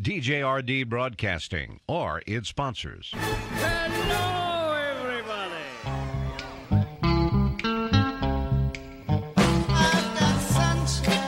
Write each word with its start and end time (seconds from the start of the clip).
DJRD 0.00 0.88
Broadcasting, 0.88 1.80
or 1.88 2.22
its 2.24 2.48
sponsors. 2.50 3.10
Hello, 3.12 4.72
everybody. 4.72 5.64
I've 9.68 10.14
got 10.14 10.40
sunshine 10.40 11.18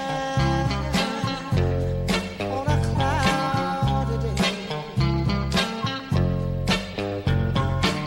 on 2.40 2.66
a 2.68 2.78
cloudy 2.94 4.18
day. 4.22 4.54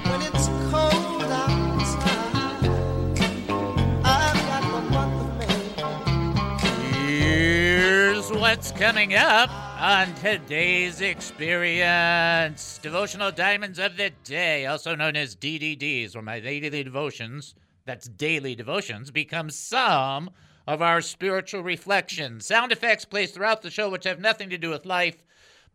When 0.08 0.22
it's 0.22 0.48
cold 0.72 1.24
outside, 1.24 2.72
I've 4.06 4.40
got 4.48 4.64
the 4.72 4.82
month 4.92 5.18
of 5.20 5.30
May. 5.40 5.58
Here's 7.10 8.32
what's 8.32 8.72
coming 8.72 9.14
up 9.14 9.50
on 9.84 10.14
today's 10.16 11.02
experience. 11.02 12.80
Devotional 12.82 13.34
Diamonds 13.34 13.80
of 13.80 13.98
the 13.98 14.12
Day, 14.24 14.66
also 14.66 14.96
known 14.96 15.18
as 15.18 15.36
DDDs, 15.36 16.16
or 16.16 16.22
my 16.22 16.40
daily 16.40 16.86
devotions, 16.86 17.54
that's 17.84 18.08
daily 18.08 18.56
devotions, 18.56 19.12
become 19.12 19.50
some 19.50 20.30
of 20.66 20.82
our 20.82 21.02
spiritual 21.02 21.64
reflections. 21.64 22.46
Sound 22.46 22.72
effects 22.72 23.04
placed 23.04 23.34
throughout 23.34 23.62
the 23.62 23.70
show 23.70 23.90
which 23.90 24.06
have 24.06 24.22
nothing 24.22 24.50
to 24.52 24.58
do 24.58 24.70
with 24.70 24.86
life, 24.86 25.22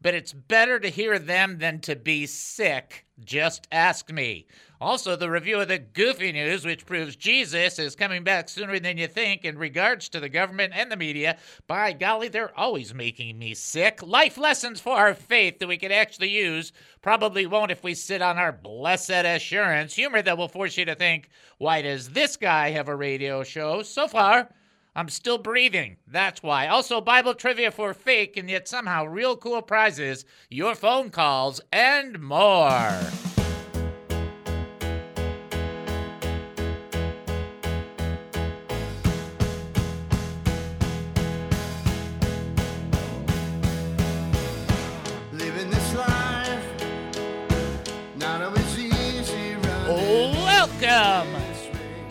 but 0.01 0.15
it's 0.15 0.33
better 0.33 0.79
to 0.79 0.88
hear 0.88 1.19
them 1.19 1.59
than 1.59 1.80
to 1.80 1.97
be 1.97 2.27
sick. 2.27 3.06
Just 3.25 3.66
ask 3.73 4.12
me. 4.12 4.47
Also, 4.80 5.16
the 5.16 5.29
review 5.29 5.61
of 5.61 5.66
the 5.66 5.79
goofy 5.79 6.30
news, 6.30 6.65
which 6.65 6.87
proves 6.87 7.16
Jesus 7.16 7.80
is 7.80 7.97
coming 7.97 8.23
back 8.23 8.48
sooner 8.48 8.79
than 8.79 8.97
you 8.97 9.09
think 9.09 9.45
in 9.45 9.59
regards 9.59 10.09
to 10.09 10.20
the 10.20 10.29
government 10.29 10.73
and 10.77 10.91
the 10.91 10.97
media. 10.97 11.37
By 11.66 11.92
golly, 11.92 12.29
they're 12.29 12.56
always 12.56 12.95
making 12.95 13.39
me 13.39 13.55
sick. 13.55 14.01
Life 14.05 14.39
lessons 14.39 14.80
for 14.80 14.97
our 14.97 15.15
faith 15.15 15.59
that 15.59 15.66
we 15.66 15.79
can 15.79 15.91
actually 15.91 16.30
use. 16.30 16.73
Probably 17.03 17.45
won't 17.45 17.73
if 17.73 17.83
we 17.83 17.95
sit 17.95 18.23
on 18.23 18.39
our 18.39 18.53
blessed 18.53 19.11
assurance. 19.11 19.97
Humor 19.97 20.23
that 20.23 20.39
will 20.39 20.48
force 20.48 20.77
you 20.77 20.84
to 20.84 20.95
think, 20.95 21.28
why 21.58 21.83
does 21.83 22.11
this 22.11 22.36
guy 22.36 22.70
have 22.70 22.86
a 22.86 22.95
radio 22.95 23.42
show? 23.42 23.83
So 23.83 24.06
far, 24.06 24.48
I'm 24.99 25.09
still 25.09 25.39
breathing. 25.39 25.99
That's 26.09 26.43
why. 26.43 26.67
Also, 26.67 27.01
Bible 27.01 27.33
trivia 27.33 27.71
for 27.71 27.95
fake 27.95 28.37
and 28.37 28.51
yet 28.51 28.67
somehow 28.67 29.05
real 29.05 29.37
cool 29.37 29.63
prizes, 29.63 30.25
your 30.51 30.75
phone 30.75 31.11
calls, 31.11 31.61
and 31.73 32.21
more. 32.21 32.91
Living 45.33 45.71
this 45.71 45.95
life, 45.95 46.65
not 48.17 48.43
always 48.43 48.79
easy 48.81 49.55
running. 49.55 50.33
Welcome 50.43 51.38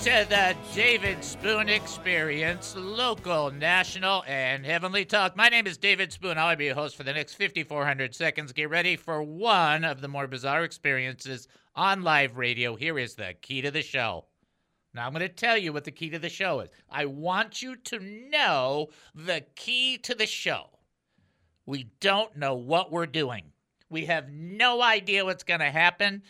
to 0.08 0.26
the 0.30 0.56
David 0.74 1.22
Spoon 1.22 1.68
Experience, 1.68 2.74
local, 2.78 3.52
national, 3.52 4.24
and 4.26 4.66
heavenly 4.66 5.04
talk. 5.04 5.36
My 5.36 5.50
name 5.50 5.68
is 5.68 5.78
David 5.78 6.14
Spoon. 6.14 6.38
I'll 6.38 6.56
be 6.56 6.64
your 6.64 6.76
host 6.76 6.96
for 6.96 7.04
the 7.04 7.12
next 7.12 7.34
5,400 7.34 8.16
seconds. 8.16 8.54
Get 8.54 8.70
ready 8.70 8.96
for 8.96 9.22
one 9.22 9.84
of 9.84 10.00
the 10.00 10.08
more 10.08 10.26
bizarre 10.26 10.64
experiences 10.64 11.50
on 11.76 12.04
live 12.04 12.38
radio. 12.38 12.78
Here 12.78 12.98
is 12.98 13.16
the 13.16 13.34
key 13.42 13.62
to 13.62 13.70
the 13.70 13.82
show. 13.82 14.24
Now, 14.94 15.06
I'm 15.06 15.12
going 15.12 15.28
to 15.28 15.30
tell 15.30 15.58
you 15.58 15.74
what 15.74 15.84
the 15.84 15.92
key 15.92 16.10
to 16.12 16.20
the 16.20 16.30
show 16.30 16.62
is. 16.62 16.70
I 16.90 17.04
want 17.04 17.62
you 17.62 17.76
to 17.76 18.00
know 18.00 18.88
the 19.14 19.44
key 19.58 19.98
to 20.04 20.16
the 20.16 20.26
show. 20.26 20.68
We 21.66 21.90
don't 22.00 22.38
know 22.38 22.56
what 22.56 22.94
we're 22.94 23.08
doing. 23.08 23.52
We 23.90 24.06
have 24.06 24.30
no 24.30 24.82
idea 24.82 25.26
what's 25.26 25.44
going 25.44 25.60
to 25.60 25.70
happen. 25.70 26.24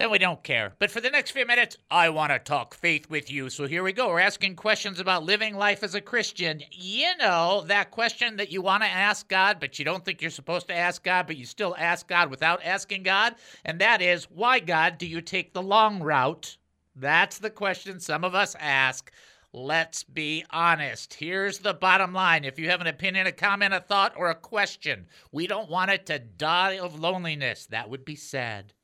And 0.00 0.12
we 0.12 0.18
don't 0.18 0.44
care. 0.44 0.74
But 0.78 0.92
for 0.92 1.00
the 1.00 1.10
next 1.10 1.32
few 1.32 1.44
minutes, 1.44 1.76
I 1.90 2.08
want 2.10 2.30
to 2.30 2.38
talk 2.38 2.72
faith 2.72 3.10
with 3.10 3.32
you. 3.32 3.50
So 3.50 3.66
here 3.66 3.82
we 3.82 3.92
go. 3.92 4.06
We're 4.06 4.20
asking 4.20 4.54
questions 4.54 5.00
about 5.00 5.24
living 5.24 5.56
life 5.56 5.82
as 5.82 5.96
a 5.96 6.00
Christian. 6.00 6.62
You 6.70 7.16
know, 7.16 7.64
that 7.66 7.90
question 7.90 8.36
that 8.36 8.52
you 8.52 8.62
want 8.62 8.84
to 8.84 8.88
ask 8.88 9.28
God, 9.28 9.58
but 9.58 9.76
you 9.76 9.84
don't 9.84 10.04
think 10.04 10.22
you're 10.22 10.30
supposed 10.30 10.68
to 10.68 10.74
ask 10.76 11.02
God, 11.02 11.26
but 11.26 11.36
you 11.36 11.44
still 11.44 11.74
ask 11.76 12.06
God 12.06 12.30
without 12.30 12.64
asking 12.64 13.02
God. 13.02 13.34
And 13.64 13.80
that 13.80 14.00
is, 14.00 14.30
why, 14.30 14.60
God, 14.60 14.98
do 14.98 15.06
you 15.06 15.20
take 15.20 15.52
the 15.52 15.62
long 15.62 16.00
route? 16.00 16.58
That's 16.94 17.38
the 17.38 17.50
question 17.50 17.98
some 17.98 18.22
of 18.22 18.36
us 18.36 18.54
ask. 18.60 19.10
Let's 19.52 20.04
be 20.04 20.44
honest. 20.50 21.14
Here's 21.14 21.58
the 21.58 21.74
bottom 21.74 22.12
line. 22.12 22.44
If 22.44 22.56
you 22.56 22.70
have 22.70 22.80
an 22.80 22.86
opinion, 22.86 23.26
a 23.26 23.32
comment, 23.32 23.74
a 23.74 23.80
thought, 23.80 24.12
or 24.16 24.30
a 24.30 24.34
question, 24.36 25.06
we 25.32 25.48
don't 25.48 25.68
want 25.68 25.90
it 25.90 26.06
to 26.06 26.20
die 26.20 26.78
of 26.78 27.00
loneliness. 27.00 27.66
That 27.66 27.90
would 27.90 28.04
be 28.04 28.14
sad. 28.14 28.74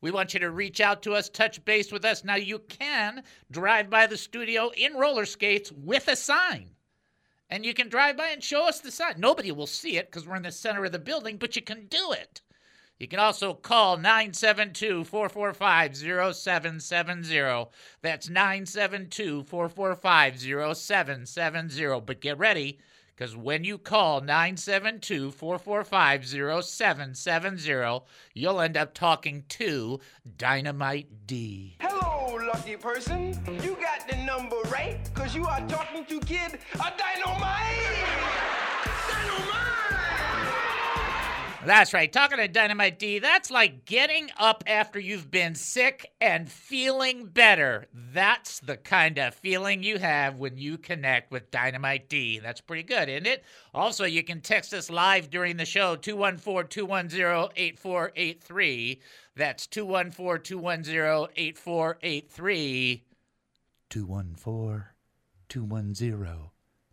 We 0.00 0.10
want 0.10 0.34
you 0.34 0.40
to 0.40 0.50
reach 0.50 0.80
out 0.80 1.02
to 1.02 1.14
us, 1.14 1.28
touch 1.28 1.64
base 1.64 1.90
with 1.90 2.04
us. 2.04 2.24
Now, 2.24 2.36
you 2.36 2.58
can 2.58 3.22
drive 3.50 3.88
by 3.88 4.06
the 4.06 4.16
studio 4.16 4.70
in 4.76 4.94
roller 4.94 5.24
skates 5.24 5.72
with 5.72 6.08
a 6.08 6.16
sign. 6.16 6.70
And 7.48 7.64
you 7.64 7.74
can 7.74 7.88
drive 7.88 8.16
by 8.16 8.28
and 8.28 8.42
show 8.42 8.66
us 8.66 8.80
the 8.80 8.90
sign. 8.90 9.14
Nobody 9.18 9.52
will 9.52 9.66
see 9.66 9.96
it 9.96 10.10
because 10.10 10.26
we're 10.26 10.36
in 10.36 10.42
the 10.42 10.52
center 10.52 10.84
of 10.84 10.92
the 10.92 10.98
building, 10.98 11.36
but 11.36 11.56
you 11.56 11.62
can 11.62 11.86
do 11.86 12.12
it. 12.12 12.42
You 12.98 13.06
can 13.08 13.18
also 13.18 13.52
call 13.52 13.98
972 13.98 15.04
445 15.04 15.96
0770. 16.34 17.70
That's 18.00 18.28
972 18.28 19.44
445 19.44 20.40
0770. 20.40 22.00
But 22.00 22.20
get 22.20 22.38
ready, 22.38 22.78
because 23.16 23.36
when 23.36 23.64
you 23.64 23.78
call 23.78 24.20
972 24.20 25.30
445 25.30 26.26
0770, 26.26 28.04
you'll 28.34 28.60
end 28.60 28.76
up 28.76 28.92
talking 28.92 29.44
to 29.48 30.00
Dynamite 30.36 31.26
D. 31.26 31.76
Hello, 31.80 32.36
lucky 32.46 32.76
person. 32.76 33.28
You 33.62 33.76
got 33.80 34.06
the 34.08 34.16
number 34.24 34.56
right, 34.70 34.98
cause 35.14 35.34
you 35.34 35.46
are 35.46 35.66
talking 35.66 36.04
to 36.04 36.20
Kid 36.20 36.58
a 36.74 36.92
Dynamite! 36.96 38.45
That's 41.66 41.92
right. 41.92 42.12
Talking 42.12 42.38
to 42.38 42.46
Dynamite 42.46 43.00
D, 43.00 43.18
that's 43.18 43.50
like 43.50 43.84
getting 43.86 44.30
up 44.38 44.62
after 44.68 45.00
you've 45.00 45.32
been 45.32 45.56
sick 45.56 46.12
and 46.20 46.48
feeling 46.48 47.26
better. 47.26 47.88
That's 47.92 48.60
the 48.60 48.76
kind 48.76 49.18
of 49.18 49.34
feeling 49.34 49.82
you 49.82 49.98
have 49.98 50.38
when 50.38 50.58
you 50.58 50.78
connect 50.78 51.32
with 51.32 51.50
Dynamite 51.50 52.08
D. 52.08 52.38
That's 52.38 52.60
pretty 52.60 52.84
good, 52.84 53.08
isn't 53.08 53.26
it? 53.26 53.42
Also, 53.74 54.04
you 54.04 54.22
can 54.22 54.40
text 54.40 54.72
us 54.74 54.90
live 54.90 55.28
during 55.28 55.56
the 55.56 55.64
show 55.64 55.96
214 55.96 56.68
210 56.68 57.50
8483. 57.56 59.00
That's 59.34 59.66
214 59.66 60.42
210 60.44 61.32
8483. 61.36 63.02
214 63.90 64.84
210 65.48 66.50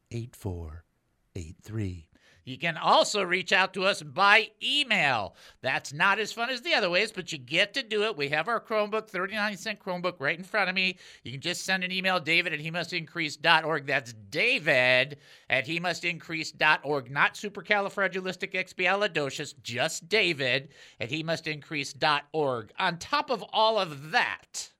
8483. 0.09 2.07
You 2.46 2.58
can 2.58 2.78
also 2.78 3.24
reach 3.24 3.54
out 3.54 3.74
to 3.74 3.86
us 3.86 4.02
by 4.02 4.50
email. 4.62 5.36
That's 5.62 5.94
not 5.94 6.20
as 6.20 6.34
fun 6.34 6.50
as 6.50 6.62
the 6.62 6.74
other 6.74 6.90
ways, 6.90 7.12
but 7.12 7.31
you 7.31 7.38
get 7.38 7.74
to 7.76 7.84
do 7.84 8.04
it. 8.04 8.18
We 8.18 8.30
have 8.30 8.50
our 8.50 8.59
Chromebook, 8.59 9.08
39 9.08 9.58
cent 9.58 9.80
Chromebook 9.80 10.16
right 10.20 10.38
in 10.38 10.44
front 10.44 10.70
of 10.70 10.76
me. 10.76 10.98
You 11.24 11.31
can 11.31 11.42
just 11.42 11.64
send 11.64 11.84
an 11.84 11.92
email, 11.92 12.20
david 12.20 12.54
at 12.54 12.59
he 12.59 12.72
must. 12.72 12.92
That's 12.92 14.14
david 14.30 15.18
at 15.50 15.68
he 15.68 15.80
must 15.80 16.04
not 16.04 16.84
supercalifragilisticexpialidocious, 16.84 19.54
just 19.64 20.10
david 20.10 20.70
at 21.00 21.12
he 21.12 21.24
must. 21.24 21.48
On 21.48 22.98
top 23.00 23.30
of 23.30 23.44
all 23.54 23.80
of 23.80 24.12
that, 24.12 24.72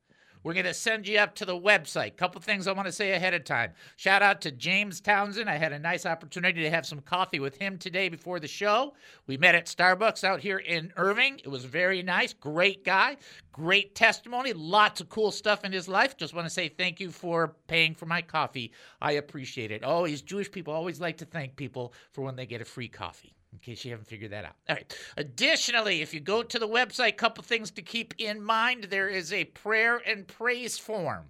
we're 0.44 0.54
going 0.54 0.66
to 0.66 0.74
send 0.74 1.08
you 1.08 1.20
up 1.20 1.36
to 1.36 1.46
the 1.46 1.60
website. 1.60 2.18
Couple 2.18 2.42
things 2.42 2.68
I 2.68 2.74
want 2.74 2.88
to 2.88 2.92
say 2.92 3.14
ahead 3.14 3.34
of 3.34 3.46
time. 3.46 3.72
Shout 3.96 4.22
out 4.22 4.42
to 4.42 4.52
James 4.52 5.00
Townsend. 5.00 5.50
I 5.50 5.58
had 5.58 5.74
a 5.74 5.80
nice 5.80 6.06
opportunity 6.06 6.62
to 6.64 6.70
have 6.70 6.86
some 6.86 7.00
coffee 7.00 7.40
with 7.40 7.58
him 7.58 7.78
today 7.78 8.10
before 8.10 8.40
the 8.40 8.48
show. 8.48 8.94
We 9.26 9.38
met 9.38 9.56
at 9.56 9.68
Starbucks 9.68 10.24
out 10.24 10.42
here 10.42 10.58
in 10.58 10.92
Irving. 10.98 11.40
It 11.44 11.50
was 11.50 11.66
very 11.66 12.04
nice. 12.04 12.34
Great 12.34 12.84
guy. 12.84 13.18
Great 13.52 13.96
testimony. 13.96 14.54
Lots 14.54 15.00
of 15.00 15.10
cool 15.10 15.32
stuff 15.32 15.64
in 15.64 15.72
his 15.72 15.88
life. 15.88 16.18
Just 16.18 16.34
want 16.34 16.46
to 16.46 16.54
say 16.54 16.70
thank 16.70 17.00
you 17.00 17.12
for 17.12 17.56
paying 17.68 17.96
for 17.96 18.06
my 18.06 18.22
coffee. 18.22 18.74
I 19.02 19.14
appreciate 19.14 19.72
it. 19.72 19.84
Always, 19.84 20.22
Jewish 20.22 20.52
people 20.52 20.74
always 20.74 21.00
like 21.00 21.18
to 21.18 21.26
thank 21.26 21.56
people 21.56 21.94
for 22.12 22.22
when 22.22 22.36
they 22.36 22.46
get 22.46 22.62
a 22.62 22.66
free 22.66 22.90
coffee 22.90 23.36
in 23.54 23.60
case 23.60 23.86
you 23.86 23.92
haven't 23.92 24.08
figured 24.08 24.32
that 24.32 24.46
out. 24.46 24.56
All 24.68 24.76
right. 24.76 24.98
Additionally, 25.16 26.02
if 26.02 26.14
you 26.14 26.20
go 26.20 26.42
to 26.44 26.60
the 26.60 26.68
website, 26.68 27.10
a 27.10 27.14
couple 27.14 27.44
things 27.44 27.72
to 27.72 27.82
keep 27.82 28.14
in 28.18 28.42
mind. 28.42 28.86
There 28.86 29.08
is 29.08 29.32
a 29.32 29.46
prayer 29.46 30.02
and 30.06 30.28
praise 30.28 30.78
form. 30.78 31.26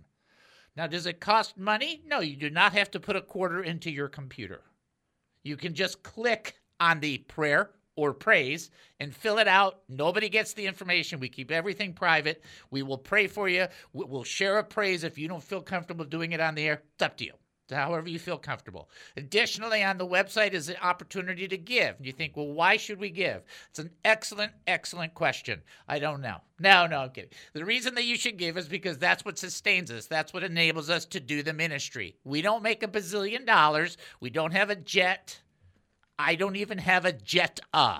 Now, 0.75 0.87
does 0.87 1.05
it 1.05 1.19
cost 1.19 1.57
money? 1.57 2.01
No, 2.07 2.21
you 2.21 2.35
do 2.35 2.49
not 2.49 2.73
have 2.73 2.89
to 2.91 2.99
put 2.99 3.15
a 3.15 3.21
quarter 3.21 3.61
into 3.61 3.91
your 3.91 4.07
computer. 4.07 4.61
You 5.43 5.57
can 5.57 5.75
just 5.75 6.01
click 6.01 6.55
on 6.79 6.99
the 7.01 7.19
prayer 7.19 7.71
or 7.95 8.13
praise 8.13 8.71
and 8.99 9.13
fill 9.13 9.37
it 9.37 9.47
out. 9.47 9.81
Nobody 9.87 10.29
gets 10.29 10.53
the 10.53 10.65
information. 10.65 11.19
We 11.19 11.29
keep 11.29 11.51
everything 11.51 11.93
private. 11.93 12.41
We 12.71 12.81
will 12.81 12.97
pray 12.97 13.27
for 13.27 13.47
you. 13.47 13.67
We- 13.91 14.05
We'll 14.05 14.23
share 14.23 14.57
a 14.57 14.63
praise 14.63 15.03
if 15.03 15.17
you 15.17 15.27
don't 15.27 15.43
feel 15.43 15.61
comfortable 15.61 16.05
doing 16.05 16.31
it 16.31 16.39
on 16.39 16.55
the 16.55 16.63
air. 16.63 16.81
It's 16.95 17.03
up 17.03 17.17
to 17.17 17.25
you. 17.25 17.33
However 17.71 18.09
you 18.09 18.19
feel 18.19 18.37
comfortable. 18.37 18.89
Additionally, 19.15 19.83
on 19.83 19.97
the 19.97 20.07
website 20.07 20.53
is 20.53 20.69
an 20.69 20.75
opportunity 20.81 21.47
to 21.47 21.57
give. 21.57 21.95
You 21.99 22.11
think, 22.11 22.35
well, 22.35 22.47
why 22.47 22.77
should 22.77 22.99
we 22.99 23.09
give? 23.09 23.43
It's 23.69 23.79
an 23.79 23.91
excellent, 24.03 24.51
excellent 24.67 25.13
question. 25.13 25.61
I 25.87 25.99
don't 25.99 26.21
know. 26.21 26.37
No, 26.59 26.87
no, 26.87 26.99
I'm 26.99 27.09
kidding. 27.09 27.31
The 27.53 27.65
reason 27.65 27.95
that 27.95 28.05
you 28.05 28.15
should 28.17 28.37
give 28.37 28.57
is 28.57 28.67
because 28.67 28.97
that's 28.97 29.25
what 29.25 29.37
sustains 29.37 29.91
us. 29.91 30.05
That's 30.05 30.33
what 30.33 30.43
enables 30.43 30.89
us 30.89 31.05
to 31.05 31.19
do 31.19 31.43
the 31.43 31.53
ministry. 31.53 32.15
We 32.23 32.41
don't 32.41 32.63
make 32.63 32.83
a 32.83 32.87
bazillion 32.87 33.45
dollars. 33.45 33.97
We 34.19 34.29
don't 34.29 34.53
have 34.53 34.69
a 34.69 34.75
jet. 34.75 35.41
I 36.17 36.35
don't 36.35 36.55
even 36.55 36.77
have 36.77 37.05
a 37.05 37.13
jet. 37.13 37.59
Uh. 37.73 37.99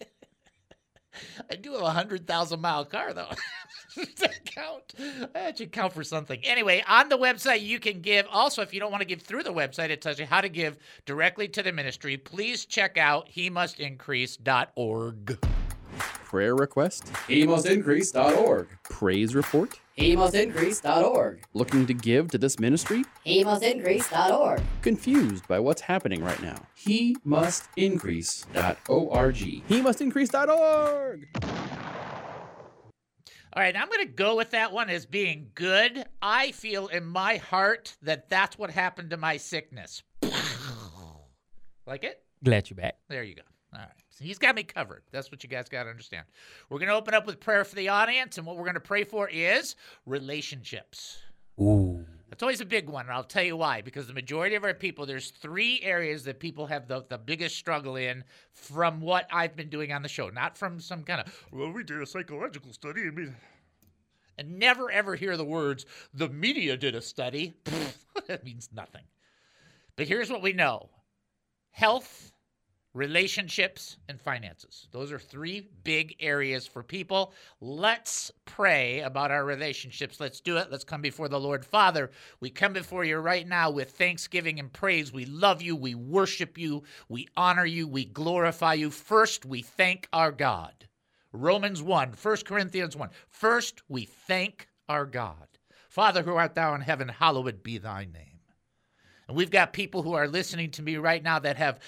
I 1.50 1.56
do 1.56 1.72
have 1.72 1.82
a 1.82 1.90
hundred 1.90 2.26
thousand 2.26 2.60
mile 2.60 2.84
car 2.84 3.12
though. 3.12 3.30
Does 3.94 4.14
that 4.16 4.44
count? 4.44 4.94
Eh, 4.98 5.26
that 5.32 5.58
should 5.58 5.72
count 5.72 5.92
for 5.92 6.04
something. 6.04 6.40
Anyway, 6.44 6.84
on 6.86 7.08
the 7.08 7.18
website 7.18 7.62
you 7.62 7.80
can 7.80 8.00
give. 8.00 8.26
Also, 8.30 8.62
if 8.62 8.72
you 8.72 8.80
don't 8.80 8.90
want 8.90 9.00
to 9.00 9.06
give 9.06 9.22
through 9.22 9.42
the 9.42 9.52
website, 9.52 9.90
it 9.90 10.00
tells 10.00 10.18
you 10.18 10.26
how 10.26 10.40
to 10.40 10.48
give 10.48 10.78
directly 11.06 11.48
to 11.48 11.62
the 11.62 11.72
ministry. 11.72 12.16
Please 12.16 12.64
check 12.64 12.98
out 12.98 13.28
he 13.28 13.50
must 13.50 13.80
increase.org. 13.80 15.38
Prayer 16.24 16.54
request? 16.54 17.12
HeMustIncrease.org. 17.26 18.68
Praise 18.84 19.34
report? 19.34 19.80
HeMustIncrease.org. 19.98 21.42
Looking 21.54 21.86
to 21.86 21.94
give 21.94 22.30
to 22.30 22.38
this 22.38 22.60
ministry? 22.60 23.04
HeMustIncrease.org. 23.26 24.62
Confused 24.82 25.48
by 25.48 25.58
what's 25.58 25.80
happening 25.80 26.22
right 26.22 26.40
now? 26.40 26.54
HeMustIncrease.org. 26.86 29.34
HeMustIncrease.org. 29.68 31.28
All 33.52 33.62
right, 33.62 33.76
I'm 33.76 33.88
going 33.88 34.06
to 34.06 34.12
go 34.12 34.36
with 34.36 34.50
that 34.50 34.70
one 34.72 34.88
as 34.90 35.06
being 35.06 35.50
good. 35.56 36.04
I 36.22 36.52
feel 36.52 36.86
in 36.86 37.04
my 37.04 37.36
heart 37.38 37.96
that 38.02 38.28
that's 38.28 38.56
what 38.56 38.70
happened 38.70 39.10
to 39.10 39.16
my 39.16 39.38
sickness. 39.38 40.04
like 41.86 42.04
it? 42.04 42.22
Glad 42.44 42.70
you're 42.70 42.76
back. 42.76 42.98
There 43.08 43.24
you 43.24 43.34
go. 43.34 43.42
All 43.74 43.80
right. 43.80 43.88
So 44.10 44.24
he's 44.24 44.38
got 44.38 44.54
me 44.54 44.62
covered. 44.62 45.02
That's 45.10 45.32
what 45.32 45.42
you 45.42 45.48
guys 45.48 45.68
got 45.68 45.84
to 45.84 45.90
understand. 45.90 46.26
We're 46.68 46.78
going 46.78 46.90
to 46.90 46.94
open 46.94 47.12
up 47.12 47.26
with 47.26 47.40
prayer 47.40 47.64
for 47.64 47.74
the 47.74 47.88
audience, 47.88 48.38
and 48.38 48.46
what 48.46 48.56
we're 48.56 48.64
going 48.64 48.74
to 48.74 48.80
pray 48.80 49.02
for 49.02 49.28
is 49.28 49.74
relationships. 50.06 51.18
Ooh. 51.60 52.04
That's 52.30 52.44
always 52.44 52.60
a 52.60 52.64
big 52.64 52.88
one, 52.88 53.06
and 53.06 53.12
I'll 53.12 53.24
tell 53.24 53.42
you 53.42 53.56
why. 53.56 53.82
Because 53.82 54.06
the 54.06 54.14
majority 54.14 54.54
of 54.54 54.62
our 54.62 54.72
people, 54.72 55.04
there's 55.04 55.30
three 55.30 55.80
areas 55.82 56.22
that 56.24 56.38
people 56.38 56.66
have 56.66 56.86
the, 56.86 57.04
the 57.08 57.18
biggest 57.18 57.56
struggle 57.56 57.96
in 57.96 58.22
from 58.52 59.00
what 59.00 59.26
I've 59.32 59.56
been 59.56 59.68
doing 59.68 59.92
on 59.92 60.02
the 60.02 60.08
show, 60.08 60.28
not 60.28 60.56
from 60.56 60.78
some 60.78 61.02
kind 61.02 61.20
of, 61.20 61.46
well, 61.50 61.72
we 61.72 61.82
did 61.82 62.00
a 62.00 62.06
psychological 62.06 62.72
study 62.72 63.02
and 63.02 63.16
we. 63.16 63.28
And 64.38 64.58
never 64.58 64.90
ever 64.90 65.16
hear 65.16 65.36
the 65.36 65.44
words, 65.44 65.84
the 66.14 66.28
media 66.28 66.76
did 66.76 66.94
a 66.94 67.02
study. 67.02 67.52
that 68.26 68.42
means 68.42 68.70
nothing. 68.72 69.02
But 69.96 70.08
here's 70.08 70.30
what 70.30 70.40
we 70.40 70.54
know 70.54 70.88
health, 71.72 72.32
relationships, 72.92 73.98
and 74.08 74.20
finances. 74.20 74.88
Those 74.90 75.12
are 75.12 75.18
three 75.18 75.68
big 75.84 76.16
areas 76.18 76.66
for 76.66 76.82
people. 76.82 77.32
Let's 77.60 78.32
pray 78.46 79.00
about 79.00 79.30
our 79.30 79.44
relationships. 79.44 80.18
Let's 80.18 80.40
do 80.40 80.56
it. 80.56 80.70
Let's 80.70 80.84
come 80.84 81.00
before 81.00 81.28
the 81.28 81.38
Lord. 81.38 81.64
Father, 81.64 82.10
we 82.40 82.50
come 82.50 82.72
before 82.72 83.04
you 83.04 83.18
right 83.18 83.46
now 83.46 83.70
with 83.70 83.92
thanksgiving 83.92 84.58
and 84.58 84.72
praise. 84.72 85.12
We 85.12 85.24
love 85.24 85.62
you. 85.62 85.76
We 85.76 85.94
worship 85.94 86.58
you. 86.58 86.82
We 87.08 87.28
honor 87.36 87.66
you. 87.66 87.86
We 87.86 88.04
glorify 88.04 88.74
you. 88.74 88.90
First, 88.90 89.46
we 89.46 89.62
thank 89.62 90.08
our 90.12 90.32
God. 90.32 90.88
Romans 91.32 91.80
1, 91.80 92.14
1 92.20 92.36
Corinthians 92.44 92.96
1. 92.96 93.10
First, 93.28 93.82
we 93.88 94.04
thank 94.04 94.68
our 94.88 95.06
God. 95.06 95.46
Father, 95.88 96.22
who 96.22 96.34
art 96.34 96.54
thou 96.54 96.74
in 96.74 96.80
heaven, 96.80 97.08
hallowed 97.08 97.62
be 97.62 97.78
thy 97.78 98.04
name. 98.04 98.29
And 99.30 99.36
we've 99.36 99.48
got 99.48 99.72
people 99.72 100.02
who 100.02 100.14
are 100.14 100.26
listening 100.26 100.72
to 100.72 100.82
me 100.82 100.96
right 100.96 101.22
now 101.22 101.38
that 101.38 101.56
have 101.56 101.78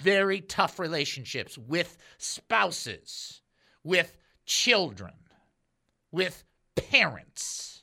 very 0.00 0.40
tough 0.40 0.78
relationships 0.78 1.58
with 1.58 1.98
spouses, 2.16 3.42
with 3.84 4.16
children, 4.46 5.12
with 6.10 6.42
parents. 6.74 7.75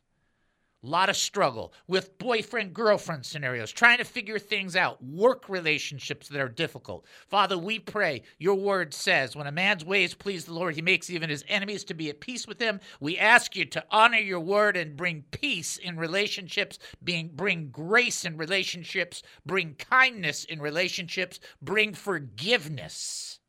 A 0.84 0.88
lot 0.90 1.10
of 1.10 1.16
struggle 1.16 1.72
with 1.88 2.18
boyfriend 2.18 2.74
girlfriend 2.74 3.26
scenarios, 3.26 3.72
trying 3.72 4.00
to 4.00 4.04
figure 4.04 4.38
things 4.38 4.76
out, 4.76 5.02
work 5.02 5.48
relationships 5.48 6.28
that 6.28 6.42
are 6.42 6.50
difficult. 6.50 7.06
Father, 7.30 7.58
we 7.58 7.80
pray. 7.80 8.24
Your 8.38 8.56
word 8.56 8.94
says, 8.94 9.34
when 9.34 9.48
a 9.48 9.52
man's 9.52 9.86
ways 9.86 10.14
please 10.14 10.44
the 10.44 10.54
Lord, 10.54 10.76
he 10.76 10.82
makes 10.82 11.10
even 11.10 11.30
his 11.30 11.46
enemies 11.48 11.86
to 11.86 11.94
be 11.94 12.10
at 12.10 12.20
peace 12.20 12.46
with 12.46 12.60
him. 12.60 12.82
We 13.00 13.18
ask 13.18 13.56
you 13.56 13.64
to 13.64 13.86
honor 13.92 14.18
your 14.18 14.42
word 14.42 14.76
and 14.76 14.98
bring 14.98 15.24
peace 15.32 15.78
in 15.78 15.96
relationships, 15.96 16.80
being, 17.02 17.30
bring 17.34 17.70
grace 17.70 18.26
in 18.26 18.36
relationships, 18.36 19.24
bring 19.46 19.76
kindness 19.76 20.44
in 20.44 20.62
relationships, 20.62 21.40
bring 21.62 21.94
forgiveness 21.94 23.40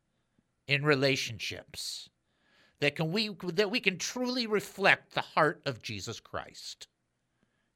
in 0.69 0.85
relationships. 0.85 2.09
That 2.79 2.95
can 2.95 3.11
we 3.13 3.31
that 3.55 3.71
we 3.71 3.81
can 3.81 3.99
truly 3.99 4.47
reflect 4.47 5.15
the 5.15 5.21
heart 5.23 5.63
of 5.65 5.83
Jesus 5.83 6.21
Christ. 6.21 6.87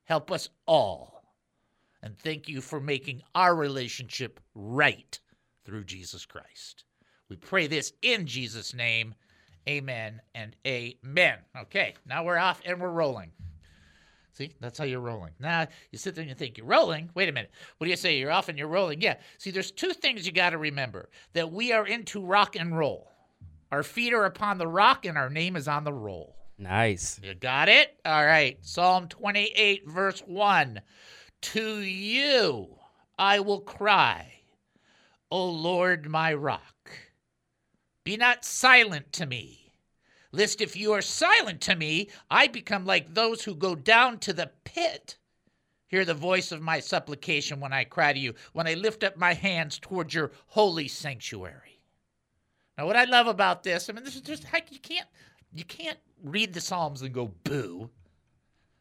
Help 0.08 0.32
us 0.32 0.48
all. 0.66 1.22
And 2.02 2.18
thank 2.18 2.48
you 2.48 2.62
for 2.62 2.80
making 2.80 3.22
our 3.34 3.54
relationship 3.54 4.40
right 4.54 5.20
through 5.66 5.84
Jesus 5.84 6.24
Christ. 6.24 6.84
We 7.28 7.36
pray 7.36 7.66
this 7.66 7.92
in 8.00 8.26
Jesus' 8.26 8.72
name. 8.72 9.14
Amen 9.68 10.22
and 10.34 10.56
amen. 10.66 11.40
Okay, 11.54 11.92
now 12.06 12.24
we're 12.24 12.38
off 12.38 12.62
and 12.64 12.80
we're 12.80 12.88
rolling. 12.88 13.32
See, 14.32 14.54
that's 14.60 14.78
how 14.78 14.84
you're 14.84 15.00
rolling. 15.00 15.32
Now 15.40 15.66
you 15.90 15.98
sit 15.98 16.14
there 16.14 16.22
and 16.22 16.30
you 16.30 16.34
think 16.34 16.56
you're 16.56 16.66
rolling. 16.66 17.10
Wait 17.14 17.28
a 17.28 17.32
minute. 17.32 17.50
What 17.76 17.84
do 17.84 17.90
you 17.90 17.96
say? 17.96 18.18
You're 18.18 18.30
off 18.30 18.48
and 18.48 18.56
you're 18.56 18.66
rolling. 18.66 19.02
Yeah. 19.02 19.16
See, 19.36 19.50
there's 19.50 19.72
two 19.72 19.92
things 19.92 20.24
you 20.24 20.32
got 20.32 20.50
to 20.50 20.58
remember 20.58 21.10
that 21.34 21.52
we 21.52 21.72
are 21.72 21.86
into 21.86 22.24
rock 22.24 22.56
and 22.56 22.78
roll. 22.78 23.12
Our 23.70 23.82
feet 23.82 24.14
are 24.14 24.24
upon 24.24 24.56
the 24.56 24.68
rock 24.68 25.04
and 25.04 25.18
our 25.18 25.28
name 25.28 25.54
is 25.54 25.68
on 25.68 25.84
the 25.84 25.92
roll. 25.92 26.37
Nice. 26.58 27.20
You 27.22 27.34
got 27.34 27.68
it? 27.68 27.96
All 28.04 28.26
right. 28.26 28.58
Psalm 28.62 29.06
28, 29.06 29.88
verse 29.88 30.20
1. 30.26 30.80
To 31.40 31.78
you 31.78 32.78
I 33.16 33.38
will 33.38 33.60
cry, 33.60 34.40
O 35.30 35.44
Lord 35.44 36.08
my 36.08 36.34
rock. 36.34 36.90
Be 38.02 38.16
not 38.16 38.44
silent 38.44 39.12
to 39.14 39.26
me, 39.26 39.72
lest 40.32 40.60
if 40.60 40.74
you 40.76 40.92
are 40.92 41.02
silent 41.02 41.60
to 41.62 41.76
me, 41.76 42.08
I 42.30 42.48
become 42.48 42.84
like 42.84 43.14
those 43.14 43.44
who 43.44 43.54
go 43.54 43.76
down 43.76 44.18
to 44.20 44.32
the 44.32 44.50
pit. 44.64 45.16
Hear 45.86 46.04
the 46.04 46.14
voice 46.14 46.50
of 46.50 46.60
my 46.60 46.80
supplication 46.80 47.60
when 47.60 47.72
I 47.72 47.84
cry 47.84 48.12
to 48.12 48.18
you, 48.18 48.34
when 48.52 48.66
I 48.66 48.74
lift 48.74 49.04
up 49.04 49.16
my 49.16 49.34
hands 49.34 49.78
towards 49.78 50.12
your 50.12 50.32
holy 50.46 50.88
sanctuary. 50.88 51.80
Now, 52.76 52.86
what 52.86 52.96
I 52.96 53.04
love 53.04 53.26
about 53.26 53.62
this, 53.62 53.88
I 53.88 53.92
mean, 53.92 54.04
this 54.04 54.16
is 54.16 54.22
just 54.22 54.44
heck, 54.44 54.72
you 54.72 54.78
can't 54.78 55.08
you 55.52 55.64
can't 55.64 55.98
read 56.22 56.52
the 56.52 56.60
Psalms 56.60 57.02
and 57.02 57.12
go 57.12 57.32
boo. 57.44 57.90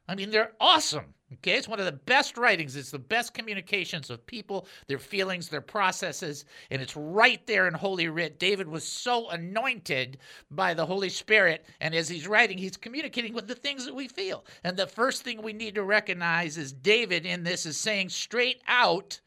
I 0.07 0.15
mean, 0.15 0.29
they're 0.29 0.53
awesome. 0.59 1.13
Okay, 1.33 1.57
it's 1.57 1.67
one 1.67 1.79
of 1.79 1.85
the 1.85 1.91
best 1.91 2.37
writings. 2.37 2.77
It's 2.77 2.91
the 2.91 2.99
best 2.99 3.33
communications 3.33 4.09
of 4.09 4.25
people, 4.25 4.65
their 4.87 4.97
feelings, 4.97 5.49
their 5.49 5.59
processes, 5.59 6.45
and 6.71 6.81
it's 6.81 6.95
right 6.95 7.45
there 7.45 7.67
in 7.67 7.73
Holy 7.73 8.07
Writ. 8.07 8.39
David 8.39 8.69
was 8.69 8.87
so 8.87 9.29
anointed 9.29 10.19
by 10.49 10.73
the 10.73 10.85
Holy 10.85 11.09
Spirit, 11.09 11.65
and 11.81 11.93
as 11.93 12.07
he's 12.07 12.29
writing, 12.29 12.57
he's 12.57 12.77
communicating 12.77 13.33
with 13.33 13.45
the 13.45 13.55
things 13.55 13.85
that 13.85 13.93
we 13.93 14.07
feel. 14.07 14.45
And 14.63 14.77
the 14.77 14.87
first 14.87 15.23
thing 15.23 15.41
we 15.41 15.51
need 15.51 15.75
to 15.75 15.83
recognize 15.83 16.57
is 16.57 16.71
David 16.71 17.25
in 17.25 17.43
this 17.43 17.65
is 17.65 17.75
saying 17.75 18.07
straight 18.07 18.61
out, 18.65 19.19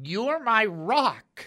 You're 0.00 0.38
my 0.38 0.66
rock. 0.66 1.46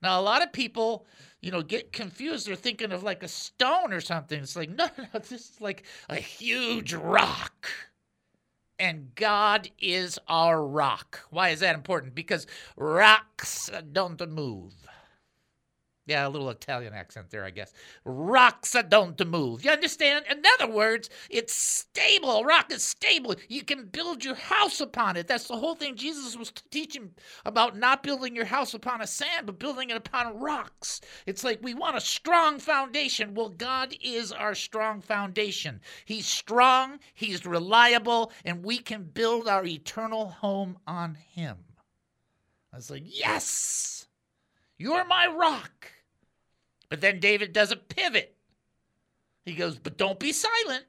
Now, 0.00 0.20
a 0.20 0.22
lot 0.22 0.42
of 0.42 0.52
people 0.52 1.06
you 1.42 1.50
know, 1.50 1.60
get 1.62 1.92
confused. 1.92 2.46
They're 2.46 2.54
thinking 2.54 2.92
of 2.92 3.02
like 3.02 3.22
a 3.22 3.28
stone 3.28 3.92
or 3.92 4.00
something. 4.00 4.40
It's 4.40 4.56
like, 4.56 4.70
no, 4.78 4.88
no, 4.96 5.04
this 5.14 5.32
is 5.32 5.52
like 5.60 5.84
a 6.08 6.16
huge 6.16 6.94
rock. 6.94 7.68
And 8.78 9.14
God 9.14 9.68
is 9.80 10.18
our 10.28 10.64
rock. 10.64 11.20
Why 11.30 11.50
is 11.50 11.60
that 11.60 11.74
important? 11.74 12.14
Because 12.14 12.46
rocks 12.76 13.70
don't 13.92 14.20
move. 14.30 14.74
Yeah, 16.04 16.26
a 16.26 16.30
little 16.30 16.50
Italian 16.50 16.94
accent 16.94 17.30
there, 17.30 17.44
I 17.44 17.50
guess. 17.50 17.72
Rocks 18.04 18.74
don't 18.88 19.24
move. 19.24 19.64
You 19.64 19.70
understand? 19.70 20.24
In 20.28 20.42
other 20.58 20.72
words, 20.72 21.08
it's 21.30 21.52
stable. 21.52 22.42
Rock 22.42 22.72
is 22.72 22.82
stable. 22.82 23.36
You 23.48 23.62
can 23.62 23.86
build 23.86 24.24
your 24.24 24.34
house 24.34 24.80
upon 24.80 25.16
it. 25.16 25.28
That's 25.28 25.46
the 25.46 25.56
whole 25.56 25.76
thing 25.76 25.94
Jesus 25.94 26.36
was 26.36 26.52
teaching 26.72 27.12
about 27.44 27.76
not 27.76 28.02
building 28.02 28.34
your 28.34 28.46
house 28.46 28.74
upon 28.74 29.00
a 29.00 29.06
sand, 29.06 29.46
but 29.46 29.60
building 29.60 29.90
it 29.90 29.96
upon 29.96 30.40
rocks. 30.40 31.00
It's 31.24 31.44
like 31.44 31.60
we 31.62 31.72
want 31.72 31.96
a 31.96 32.00
strong 32.00 32.58
foundation. 32.58 33.34
Well, 33.34 33.50
God 33.50 33.94
is 34.00 34.32
our 34.32 34.56
strong 34.56 35.02
foundation. 35.02 35.80
He's 36.04 36.26
strong, 36.26 36.98
He's 37.14 37.46
reliable, 37.46 38.32
and 38.44 38.64
we 38.64 38.78
can 38.78 39.04
build 39.04 39.46
our 39.46 39.64
eternal 39.64 40.30
home 40.30 40.78
on 40.84 41.14
Him. 41.14 41.58
I 42.72 42.76
was 42.76 42.90
like, 42.90 43.04
yes! 43.06 44.08
You're 44.78 45.04
my 45.04 45.28
rock. 45.28 45.91
But 46.92 47.00
then 47.00 47.20
David 47.20 47.54
does 47.54 47.72
a 47.72 47.76
pivot. 47.76 48.36
He 49.46 49.54
goes, 49.54 49.78
But 49.78 49.96
don't 49.96 50.18
be 50.20 50.30
silent. 50.30 50.84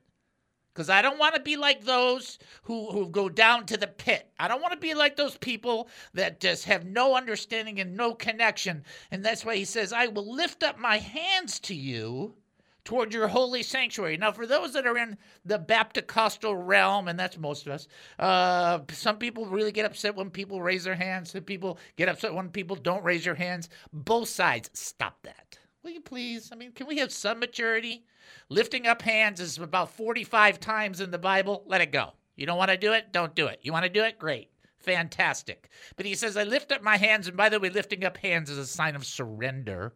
because 0.74 0.90
I 0.90 1.02
don't 1.02 1.18
want 1.18 1.36
to 1.36 1.42
be 1.42 1.56
like 1.56 1.86
those 1.86 2.40
who, 2.64 2.92
who 2.92 3.08
go 3.08 3.30
down 3.30 3.66
to 3.68 3.78
the 3.78 3.88
pit. 3.88 4.30
I 4.38 4.50
don't 4.50 4.62
want 4.62 4.74
to 4.74 4.80
be 4.80 4.94
like 4.96 5.16
those 5.16 5.38
people 5.38 5.88
that 6.14 6.42
just 6.42 6.66
have 6.66 6.84
no 6.86 7.16
understanding 7.16 7.80
and 7.80 7.96
no 7.96 8.14
connection. 8.16 8.84
And 9.12 9.24
that's 9.24 9.46
why 9.46 9.56
he 9.56 9.64
says, 9.64 9.94
I 9.94 10.08
will 10.08 10.30
lift 10.30 10.62
up 10.62 10.78
my 10.78 10.98
hands 10.98 11.58
to 11.62 11.74
you 11.74 12.36
toward 12.84 13.14
your 13.14 13.30
holy 13.30 13.64
sanctuary. 13.64 14.18
Now, 14.18 14.34
for 14.34 14.46
those 14.46 14.74
that 14.74 14.86
are 14.86 14.98
in 14.98 15.18
the 15.46 15.58
Baptist 15.58 16.44
realm, 16.44 17.08
and 17.08 17.18
that's 17.18 17.38
most 17.38 17.66
of 17.66 17.72
us, 17.72 17.88
uh, 18.20 18.80
some 18.92 19.20
people 19.20 19.46
really 19.46 19.72
get 19.72 19.86
upset 19.86 20.18
when 20.18 20.30
people 20.30 20.62
raise 20.62 20.84
their 20.84 20.96
hands. 20.96 21.32
Some 21.32 21.44
people 21.44 21.78
get 21.96 22.10
upset 22.10 22.34
when 22.34 22.50
people 22.50 22.76
don't 22.76 23.06
raise 23.06 23.24
their 23.24 23.36
hands. 23.36 23.70
Both 23.94 24.28
sides, 24.28 24.70
stop 24.74 25.24
that. 25.24 25.60
Will 25.84 25.92
you 25.92 26.02
please? 26.02 26.50
I 26.52 26.56
mean, 26.56 26.72
can 26.72 26.88
we 26.88 27.00
have 27.00 27.12
some 27.12 27.40
maturity? 27.40 28.06
Lifting 28.48 28.88
up 28.88 29.02
hands 29.02 29.42
is 29.42 29.58
about 29.58 29.92
45 29.92 30.60
times 30.62 31.02
in 31.02 31.12
the 31.12 31.18
Bible. 31.18 31.66
Let 31.68 31.82
it 31.82 31.92
go. 31.92 32.14
You 32.38 32.46
don't 32.46 32.58
want 32.58 32.72
to 32.72 32.78
do 32.78 32.94
it? 32.94 33.12
Don't 33.12 33.36
do 33.36 33.48
it. 33.48 33.60
You 33.64 33.74
want 33.74 33.84
to 33.84 33.90
do 33.90 34.04
it? 34.04 34.18
Great. 34.18 34.50
Fantastic. 34.80 35.70
But 35.98 36.06
he 36.06 36.16
says, 36.16 36.38
I 36.38 36.44
lift 36.44 36.72
up 36.72 36.82
my 36.82 36.96
hands. 36.96 37.28
And 37.28 37.36
by 37.36 37.50
the 37.50 37.60
way, 37.60 37.70
lifting 37.70 38.06
up 38.06 38.16
hands 38.16 38.50
is 38.50 38.58
a 38.58 38.66
sign 38.66 38.96
of 38.96 39.06
surrender. 39.06 39.94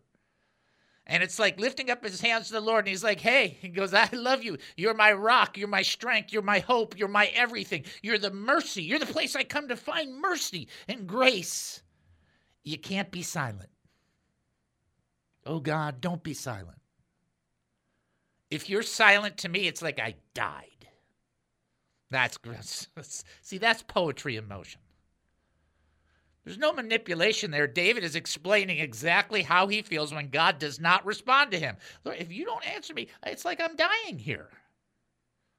And 1.06 1.24
it's 1.24 1.40
like 1.40 1.58
lifting 1.58 1.90
up 1.90 2.04
his 2.04 2.20
hands 2.20 2.48
to 2.48 2.54
the 2.54 2.62
Lord. 2.62 2.80
And 2.80 2.90
he's 2.90 3.04
like, 3.04 3.22
Hey, 3.22 3.58
he 3.62 3.70
goes, 3.70 3.94
I 3.94 4.10
love 4.12 4.44
you. 4.44 4.58
You're 4.76 4.94
my 4.94 5.14
rock. 5.14 5.58
You're 5.58 5.70
my 5.70 5.84
strength. 5.84 6.34
You're 6.34 6.42
my 6.42 6.60
hope. 6.60 6.98
You're 6.98 7.08
my 7.08 7.28
everything. 7.28 7.86
You're 8.02 8.20
the 8.20 8.32
mercy. 8.32 8.84
You're 8.84 9.00
the 9.00 9.06
place 9.06 9.38
I 9.38 9.46
come 9.46 9.70
to 9.70 9.78
find 9.78 10.20
mercy 10.20 10.68
and 10.90 11.08
grace. 11.08 11.82
You 12.66 12.78
can't 12.78 13.10
be 13.10 13.22
silent. 13.22 13.70
Oh 15.48 15.60
God, 15.60 16.02
don't 16.02 16.24
be 16.24 16.34
silent. 16.34 16.80
If 18.52 18.70
you're 18.70 18.84
silent 18.84 19.38
to 19.38 19.50
me, 19.50 19.68
it's 19.68 19.82
like 19.82 20.00
I 20.00 20.16
died. 20.34 20.88
That's 22.12 22.38
see, 23.42 23.58
that's 23.58 23.84
poetry 23.84 24.36
in 24.36 24.48
motion. 24.48 24.82
There's 26.44 26.58
no 26.58 26.72
manipulation 26.72 27.52
there. 27.52 27.68
David 27.68 28.06
is 28.06 28.16
explaining 28.16 28.80
exactly 28.80 29.42
how 29.42 29.68
he 29.68 29.82
feels 29.82 30.14
when 30.14 30.30
God 30.30 30.60
does 30.60 30.80
not 30.80 31.06
respond 31.06 31.52
to 31.52 31.60
him. 31.60 31.76
Lord, 32.06 32.20
if 32.20 32.32
you 32.32 32.46
don't 32.46 32.66
answer 32.66 32.94
me, 32.94 33.10
it's 33.26 33.44
like 33.44 33.60
I'm 33.60 33.76
dying 33.76 34.18
here. 34.18 34.50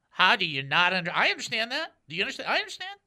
How 0.09 0.37
do 0.37 0.47
you 0.47 0.63
not 0.63 0.95
under 0.95 1.11
I 1.15 1.29
understand 1.29 1.73
that. 1.73 1.93
Do 2.09 2.17
you 2.17 2.23
understand? 2.23 2.49
I 2.51 2.57
understand. 2.57 2.99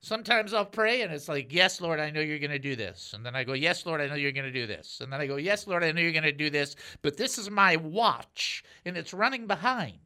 Sometimes 0.00 0.54
I'll 0.54 0.64
pray 0.64 1.02
and 1.02 1.12
it's 1.12 1.28
like, 1.28 1.52
Yes, 1.52 1.80
Lord, 1.80 1.98
I 1.98 2.10
know 2.10 2.20
you're 2.20 2.38
going 2.38 2.52
to 2.52 2.58
do 2.58 2.76
this. 2.76 3.14
And 3.14 3.26
then 3.26 3.34
I 3.34 3.42
go, 3.42 3.52
Yes, 3.52 3.84
Lord, 3.84 4.00
I 4.00 4.06
know 4.06 4.14
you're 4.14 4.32
going 4.32 4.44
to 4.44 4.52
do 4.52 4.66
this. 4.66 5.00
And 5.00 5.12
then 5.12 5.20
I 5.20 5.26
go, 5.26 5.36
Yes, 5.36 5.66
Lord, 5.66 5.82
I 5.82 5.90
know 5.90 6.00
you're 6.00 6.12
going 6.12 6.22
to 6.22 6.32
do 6.32 6.50
this. 6.50 6.76
But 7.02 7.16
this 7.16 7.36
is 7.36 7.50
my 7.50 7.76
watch 7.76 8.62
and 8.84 8.96
it's 8.96 9.12
running 9.12 9.46
behind. 9.46 9.98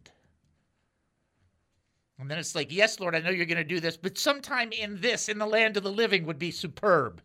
And 2.18 2.30
then 2.30 2.38
it's 2.38 2.54
like, 2.54 2.72
Yes, 2.72 3.00
Lord, 3.00 3.14
I 3.14 3.20
know 3.20 3.30
you're 3.30 3.44
going 3.44 3.56
to 3.58 3.64
do 3.64 3.80
this. 3.80 3.98
But 3.98 4.16
sometime 4.16 4.72
in 4.72 5.00
this, 5.00 5.28
in 5.28 5.38
the 5.38 5.46
land 5.46 5.76
of 5.76 5.82
the 5.82 5.92
living, 5.92 6.24
would 6.24 6.38
be 6.38 6.50
superb. 6.50 7.20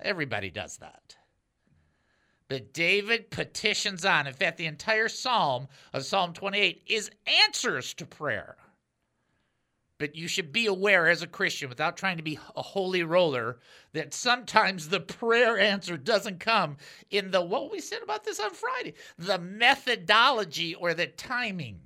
Everybody 0.00 0.50
does 0.50 0.78
that. 0.78 1.16
But 2.48 2.72
David 2.72 3.30
petitions 3.30 4.04
on. 4.04 4.26
In 4.26 4.34
fact, 4.34 4.56
the 4.56 4.66
entire 4.66 5.08
psalm 5.08 5.68
of 5.92 6.04
Psalm 6.04 6.32
28 6.32 6.82
is 6.86 7.10
answers 7.44 7.94
to 7.94 8.06
prayer. 8.06 8.56
But 9.98 10.14
you 10.14 10.28
should 10.28 10.52
be 10.52 10.66
aware 10.66 11.08
as 11.08 11.22
a 11.22 11.26
Christian, 11.26 11.70
without 11.70 11.96
trying 11.96 12.18
to 12.18 12.22
be 12.22 12.38
a 12.54 12.62
holy 12.62 13.02
roller, 13.02 13.58
that 13.94 14.12
sometimes 14.12 14.88
the 14.88 15.00
prayer 15.00 15.58
answer 15.58 15.96
doesn't 15.96 16.38
come 16.38 16.76
in 17.10 17.30
the, 17.30 17.40
what 17.40 17.72
we 17.72 17.80
said 17.80 18.02
about 18.02 18.22
this 18.24 18.38
on 18.38 18.52
Friday, 18.52 18.92
the 19.16 19.38
methodology 19.38 20.74
or 20.74 20.92
the 20.92 21.06
timing. 21.06 21.80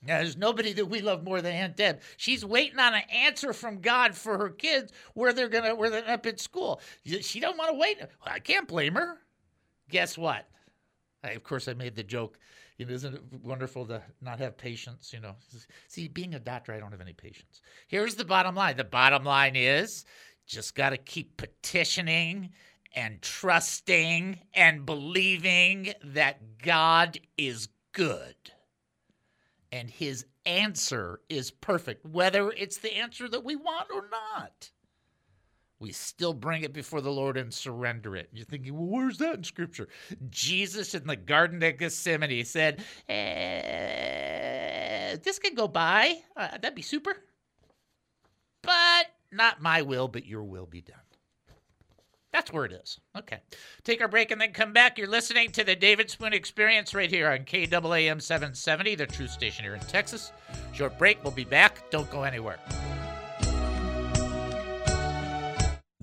Now, 0.00 0.18
there's 0.18 0.36
nobody 0.36 0.72
that 0.74 0.86
we 0.86 1.00
love 1.00 1.24
more 1.24 1.42
than 1.42 1.52
Aunt 1.52 1.76
Deb. 1.76 2.00
She's 2.16 2.44
waiting 2.44 2.78
on 2.78 2.94
an 2.94 3.02
answer 3.12 3.52
from 3.52 3.80
God 3.80 4.14
for 4.14 4.38
her 4.38 4.50
kids 4.50 4.92
where 5.14 5.32
they're 5.32 5.48
gonna 5.48 5.74
where 5.74 5.90
they're 5.90 6.08
up 6.08 6.24
at 6.24 6.38
school. 6.38 6.80
She 7.04 7.40
don't 7.40 7.58
want 7.58 7.72
to 7.72 7.78
wait. 7.78 7.98
I 8.24 8.38
can't 8.38 8.68
blame 8.68 8.94
her. 8.94 9.18
Guess 9.90 10.16
what? 10.16 10.46
I, 11.24 11.30
of 11.30 11.42
course, 11.42 11.66
I 11.66 11.74
made 11.74 11.96
the 11.96 12.04
joke. 12.04 12.38
Know, 12.78 12.92
isn't 12.92 13.14
it 13.14 13.22
wonderful 13.42 13.86
to 13.86 14.02
not 14.20 14.38
have 14.38 14.56
patience? 14.56 15.12
You 15.12 15.20
know, 15.20 15.34
see, 15.88 16.08
being 16.08 16.34
a 16.34 16.38
doctor, 16.38 16.72
I 16.72 16.78
don't 16.78 16.92
have 16.92 17.00
any 17.00 17.12
patience. 17.12 17.60
Here's 17.88 18.14
the 18.14 18.24
bottom 18.24 18.54
line. 18.54 18.76
The 18.76 18.84
bottom 18.84 19.24
line 19.24 19.56
is 19.56 20.04
just 20.46 20.74
got 20.74 20.90
to 20.90 20.96
keep 20.96 21.36
petitioning 21.36 22.50
and 22.94 23.20
trusting 23.20 24.38
and 24.54 24.86
believing 24.86 25.92
that 26.04 26.58
God 26.58 27.18
is 27.36 27.68
good 27.92 28.36
and 29.72 29.90
his 29.90 30.24
answer 30.46 31.20
is 31.28 31.50
perfect, 31.50 32.04
whether 32.06 32.50
it's 32.50 32.78
the 32.78 32.96
answer 32.96 33.28
that 33.28 33.44
we 33.44 33.56
want 33.56 33.88
or 33.94 34.08
not. 34.10 34.70
We 35.80 35.92
still 35.92 36.32
bring 36.32 36.62
it 36.62 36.72
before 36.72 37.00
the 37.00 37.12
Lord 37.12 37.36
and 37.36 37.54
surrender 37.54 38.16
it. 38.16 38.28
You're 38.32 38.44
thinking, 38.44 38.76
well, 38.76 38.88
where's 38.88 39.18
that 39.18 39.36
in 39.36 39.44
Scripture? 39.44 39.88
Jesus 40.28 40.94
in 40.94 41.06
the 41.06 41.14
Garden 41.14 41.62
of 41.62 41.78
Gethsemane 41.78 42.44
said, 42.44 42.82
eh, 43.08 44.36
This 45.22 45.38
could 45.38 45.54
go 45.54 45.68
by. 45.68 46.16
Uh, 46.36 46.48
that'd 46.48 46.74
be 46.74 46.82
super. 46.82 47.16
But 48.62 49.06
not 49.30 49.62
my 49.62 49.82
will, 49.82 50.08
but 50.08 50.26
your 50.26 50.42
will 50.42 50.66
be 50.66 50.80
done. 50.80 50.96
That's 52.32 52.52
where 52.52 52.64
it 52.64 52.72
is. 52.72 53.00
Okay. 53.16 53.38
Take 53.84 54.02
our 54.02 54.08
break 54.08 54.30
and 54.30 54.40
then 54.40 54.52
come 54.52 54.72
back. 54.72 54.98
You're 54.98 55.08
listening 55.08 55.50
to 55.52 55.64
the 55.64 55.74
David 55.74 56.10
Spoon 56.10 56.32
Experience 56.32 56.94
right 56.94 57.10
here 57.10 57.30
on 57.30 57.38
KAAM 57.38 58.20
770, 58.20 58.94
the 58.96 59.06
true 59.06 59.28
station 59.28 59.64
here 59.64 59.74
in 59.74 59.80
Texas. 59.80 60.32
Short 60.72 60.98
break. 60.98 61.22
We'll 61.24 61.32
be 61.32 61.44
back. 61.44 61.90
Don't 61.90 62.10
go 62.10 62.24
anywhere. 62.24 62.58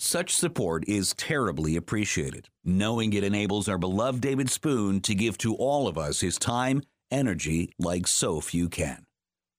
Such 0.00 0.36
support 0.36 0.84
is 0.86 1.12
terribly 1.14 1.74
appreciated, 1.74 2.48
knowing 2.64 3.12
it 3.12 3.24
enables 3.24 3.68
our 3.68 3.78
beloved 3.78 4.20
David 4.20 4.48
Spoon 4.48 5.00
to 5.00 5.12
give 5.12 5.36
to 5.38 5.56
all 5.56 5.88
of 5.88 5.98
us 5.98 6.20
his 6.20 6.38
time, 6.38 6.82
energy 7.10 7.72
like 7.80 8.06
so 8.06 8.40
few 8.40 8.68
can. 8.68 9.06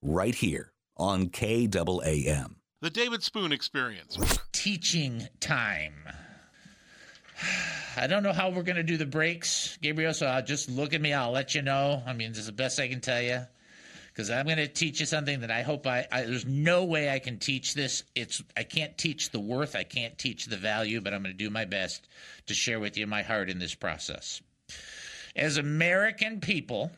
Right 0.02 0.34
here 0.34 0.72
on 0.96 1.28
KAAM. 1.28 2.56
The 2.82 2.90
David 2.90 3.22
Spoon 3.22 3.52
Experience. 3.52 4.40
Teaching 4.54 5.28
time. 5.42 5.94
I 7.98 8.08
don't 8.08 8.24
know 8.24 8.32
how 8.32 8.50
we're 8.50 8.64
going 8.64 8.78
to 8.78 8.84
do 8.84 8.96
the 8.96 9.06
breaks, 9.06 9.78
Gabriel, 9.82 10.14
so 10.14 10.26
I'll 10.26 10.42
just 10.42 10.70
look 10.70 10.94
at 10.94 11.02
me. 11.02 11.12
I'll 11.12 11.32
let 11.32 11.54
you 11.54 11.62
know. 11.62 12.02
I 12.08 12.14
mean, 12.14 12.30
this 12.30 12.40
is 12.40 12.46
the 12.46 12.54
best 12.54 12.80
I 12.80 12.88
can 12.88 13.02
tell 13.02 13.22
you. 13.22 13.42
Because 14.20 14.32
I'm 14.32 14.44
going 14.44 14.58
to 14.58 14.68
teach 14.68 15.00
you 15.00 15.06
something 15.06 15.40
that 15.40 15.50
I 15.50 15.62
hope 15.62 15.88
I, 15.88 16.06
I. 16.12 16.24
There's 16.24 16.46
no 16.46 16.84
way 16.84 17.10
I 17.10 17.20
can 17.20 17.40
teach 17.40 17.74
this. 17.74 18.04
It's 18.16 18.44
I 18.58 18.64
can't 18.64 18.98
teach 18.98 19.30
the 19.30 19.40
worth. 19.40 19.78
I 19.78 19.84
can't 19.84 20.18
teach 20.18 20.48
the 20.48 20.58
value, 20.58 21.00
but 21.00 21.14
I'm 21.14 21.24
going 21.24 21.34
to 21.34 21.38
do 21.38 21.50
my 21.50 21.64
best 21.64 22.06
to 22.48 22.54
share 22.54 22.82
with 22.82 22.98
you 22.98 23.08
my 23.08 23.22
heart 23.22 23.50
in 23.50 23.60
this 23.60 23.76
process. 23.76 24.42
As 25.38 25.56
American 25.56 26.42
people, 26.42 26.92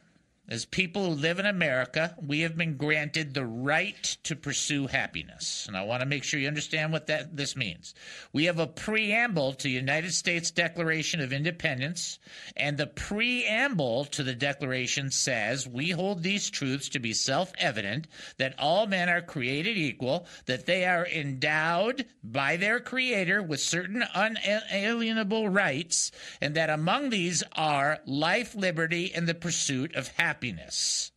as 0.51 0.65
people 0.65 1.05
who 1.05 1.11
live 1.11 1.39
in 1.39 1.45
America, 1.45 2.13
we 2.21 2.41
have 2.41 2.57
been 2.57 2.75
granted 2.75 3.33
the 3.33 3.45
right 3.45 4.17
to 4.23 4.35
pursue 4.35 4.85
happiness. 4.85 5.63
And 5.65 5.77
I 5.77 5.83
want 5.83 6.01
to 6.01 6.05
make 6.05 6.25
sure 6.25 6.41
you 6.41 6.49
understand 6.49 6.91
what 6.91 7.07
that 7.07 7.37
this 7.37 7.55
means. 7.55 7.95
We 8.33 8.43
have 8.45 8.59
a 8.59 8.67
preamble 8.67 9.53
to 9.53 9.63
the 9.63 9.69
United 9.69 10.13
States 10.13 10.51
Declaration 10.51 11.21
of 11.21 11.31
Independence, 11.31 12.19
and 12.57 12.77
the 12.77 12.85
preamble 12.85 14.03
to 14.05 14.23
the 14.23 14.35
declaration 14.35 15.09
says, 15.09 15.69
"We 15.69 15.91
hold 15.91 16.21
these 16.21 16.49
truths 16.49 16.89
to 16.89 16.99
be 16.99 17.13
self-evident 17.13 18.07
that 18.35 18.59
all 18.59 18.87
men 18.87 19.07
are 19.07 19.21
created 19.21 19.77
equal, 19.77 20.27
that 20.47 20.65
they 20.65 20.83
are 20.83 21.07
endowed 21.07 22.05
by 22.21 22.57
their 22.57 22.81
creator 22.81 23.41
with 23.41 23.61
certain 23.61 24.03
unalienable 24.13 25.47
rights, 25.47 26.11
and 26.41 26.55
that 26.55 26.69
among 26.69 27.09
these 27.09 27.41
are 27.53 28.01
life, 28.05 28.53
liberty, 28.53 29.13
and 29.13 29.29
the 29.29 29.33
pursuit 29.33 29.95
of 29.95 30.09
happiness." 30.09 30.40
Happiness. 30.41 31.11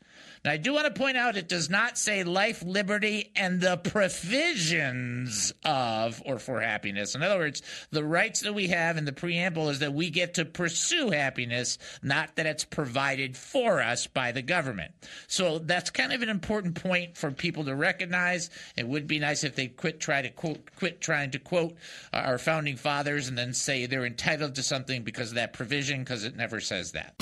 Now, 0.44 0.50
I 0.50 0.58
do 0.58 0.74
want 0.74 0.84
to 0.84 0.92
point 0.92 1.16
out 1.16 1.38
it 1.38 1.48
does 1.48 1.70
not 1.70 1.96
say 1.96 2.22
life, 2.22 2.62
liberty, 2.62 3.32
and 3.34 3.62
the 3.62 3.78
provisions 3.78 5.54
of 5.64 6.22
or 6.26 6.38
for 6.38 6.60
happiness. 6.60 7.14
In 7.14 7.22
other 7.22 7.38
words, 7.38 7.62
the 7.90 8.04
rights 8.04 8.40
that 8.40 8.52
we 8.52 8.68
have 8.68 8.98
in 8.98 9.06
the 9.06 9.12
preamble 9.14 9.70
is 9.70 9.78
that 9.78 9.94
we 9.94 10.10
get 10.10 10.34
to 10.34 10.44
pursue 10.44 11.08
happiness, 11.08 11.78
not 12.02 12.36
that 12.36 12.44
it's 12.44 12.66
provided 12.66 13.38
for 13.38 13.80
us 13.80 14.06
by 14.06 14.32
the 14.32 14.42
government. 14.42 14.92
So 15.28 15.60
that's 15.60 15.88
kind 15.88 16.12
of 16.12 16.20
an 16.20 16.28
important 16.28 16.74
point 16.74 17.16
for 17.16 17.30
people 17.30 17.64
to 17.64 17.74
recognize. 17.74 18.50
It 18.76 18.86
would 18.86 19.06
be 19.06 19.18
nice 19.18 19.44
if 19.44 19.56
they 19.56 19.68
quit 19.68 19.98
try 19.98 20.20
to 20.20 20.28
quote, 20.28 20.76
quit 20.76 21.00
trying 21.00 21.30
to 21.30 21.38
quote 21.38 21.74
our 22.12 22.36
founding 22.36 22.76
fathers 22.76 23.28
and 23.28 23.38
then 23.38 23.54
say 23.54 23.86
they're 23.86 24.04
entitled 24.04 24.56
to 24.56 24.62
something 24.62 25.04
because 25.04 25.30
of 25.30 25.36
that 25.36 25.54
provision, 25.54 26.00
because 26.00 26.24
it 26.24 26.36
never 26.36 26.60
says 26.60 26.92
that. 26.92 27.14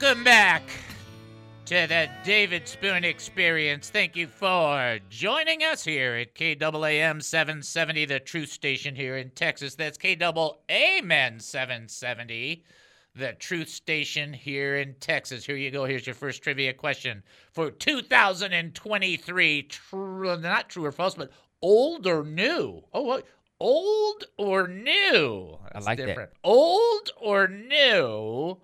Welcome 0.00 0.24
back 0.24 0.64
to 1.66 1.86
the 1.86 2.10
David 2.24 2.66
Spoon 2.66 3.04
Experience. 3.04 3.90
Thank 3.90 4.16
you 4.16 4.26
for 4.26 4.98
joining 5.08 5.62
us 5.62 5.84
here 5.84 6.16
at 6.16 6.34
KAAM 6.34 7.22
770, 7.22 8.04
the 8.06 8.18
truth 8.18 8.50
station 8.50 8.96
here 8.96 9.16
in 9.18 9.30
Texas. 9.30 9.76
That's 9.76 9.96
KAAM 9.96 11.40
770, 11.40 12.64
the 13.14 13.32
truth 13.34 13.68
station 13.68 14.32
here 14.32 14.78
in 14.78 14.94
Texas. 14.98 15.46
Here 15.46 15.54
you 15.54 15.70
go. 15.70 15.84
Here's 15.84 16.08
your 16.08 16.16
first 16.16 16.42
trivia 16.42 16.72
question 16.72 17.22
for 17.52 17.70
2023. 17.70 19.62
True, 19.62 20.36
not 20.38 20.70
true 20.70 20.86
or 20.86 20.92
false, 20.92 21.14
but 21.14 21.30
old 21.62 22.08
or 22.08 22.24
new? 22.24 22.82
Oh, 22.92 23.02
what? 23.02 23.28
Old 23.60 24.24
or 24.38 24.66
new? 24.66 25.56
That's 25.72 25.86
like 25.86 25.98
that. 25.98 26.06
different. 26.06 26.30
Old 26.42 27.10
or 27.20 27.46
new? 27.46 28.58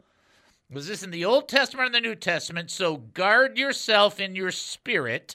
Was 0.73 0.87
this 0.87 1.03
in 1.03 1.11
the 1.11 1.25
Old 1.25 1.49
Testament 1.49 1.91
or 1.91 1.93
the 1.93 2.01
New 2.01 2.15
Testament? 2.15 2.71
So 2.71 2.97
guard 2.97 3.59
yourself 3.59 4.21
in 4.21 4.37
your 4.37 4.53
spirit 4.53 5.35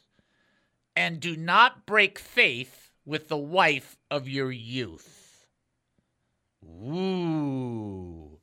and 0.95 1.19
do 1.19 1.35
not 1.35 1.85
break 1.85 2.17
faith 2.17 2.91
with 3.05 3.27
the 3.27 3.37
wife 3.37 3.97
of 4.09 4.29
your 4.29 4.51
youth. 4.51 5.45
Ooh. 6.63 8.39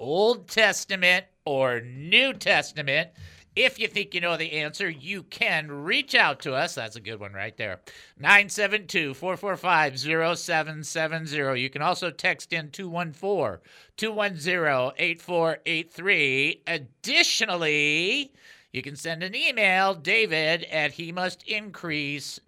Old 0.00 0.48
Testament 0.48 1.26
or 1.44 1.80
New 1.80 2.32
Testament? 2.32 3.10
If 3.54 3.78
you 3.78 3.86
think 3.86 4.14
you 4.14 4.22
know 4.22 4.38
the 4.38 4.52
answer, 4.52 4.88
you 4.88 5.24
can 5.24 5.70
reach 5.70 6.14
out 6.14 6.40
to 6.40 6.54
us. 6.54 6.74
That's 6.74 6.96
a 6.96 7.00
good 7.00 7.20
one 7.20 7.34
right 7.34 7.54
there. 7.56 7.80
972 8.18 9.12
445 9.12 9.98
0770. 10.38 11.60
You 11.60 11.68
can 11.68 11.82
also 11.82 12.10
text 12.10 12.54
in 12.54 12.70
214 12.70 13.58
210 13.98 14.92
8483. 14.96 16.62
Additionally, 16.66 18.32
you 18.72 18.80
can 18.80 18.96
send 18.96 19.22
an 19.22 19.34
email, 19.34 19.94
david 19.94 20.64
at 20.64 20.92
he 20.92 21.12
must 21.12 21.46
increase.org, 21.46 22.42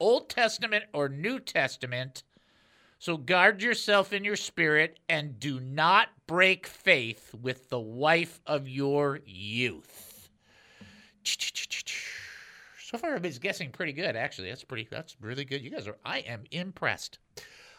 Old 0.00 0.30
Testament 0.30 0.84
or 0.94 1.10
New 1.10 1.38
Testament. 1.38 2.22
So 2.98 3.16
guard 3.16 3.62
yourself 3.62 4.12
in 4.12 4.24
your 4.24 4.36
spirit 4.36 4.98
and 5.08 5.38
do 5.38 5.60
not 5.60 6.08
break 6.26 6.66
faith 6.66 7.34
with 7.34 7.68
the 7.68 7.78
wife 7.78 8.40
of 8.46 8.68
your 8.68 9.20
youth. 9.26 10.30
So 11.22 12.98
far, 12.98 13.10
everybody's 13.10 13.38
guessing 13.38 13.70
pretty 13.70 13.92
good. 13.92 14.16
Actually, 14.16 14.48
that's 14.48 14.64
pretty. 14.64 14.88
That's 14.90 15.16
really 15.20 15.44
good. 15.44 15.60
You 15.60 15.70
guys 15.70 15.88
are. 15.88 15.96
I 16.04 16.18
am 16.20 16.44
impressed. 16.50 17.18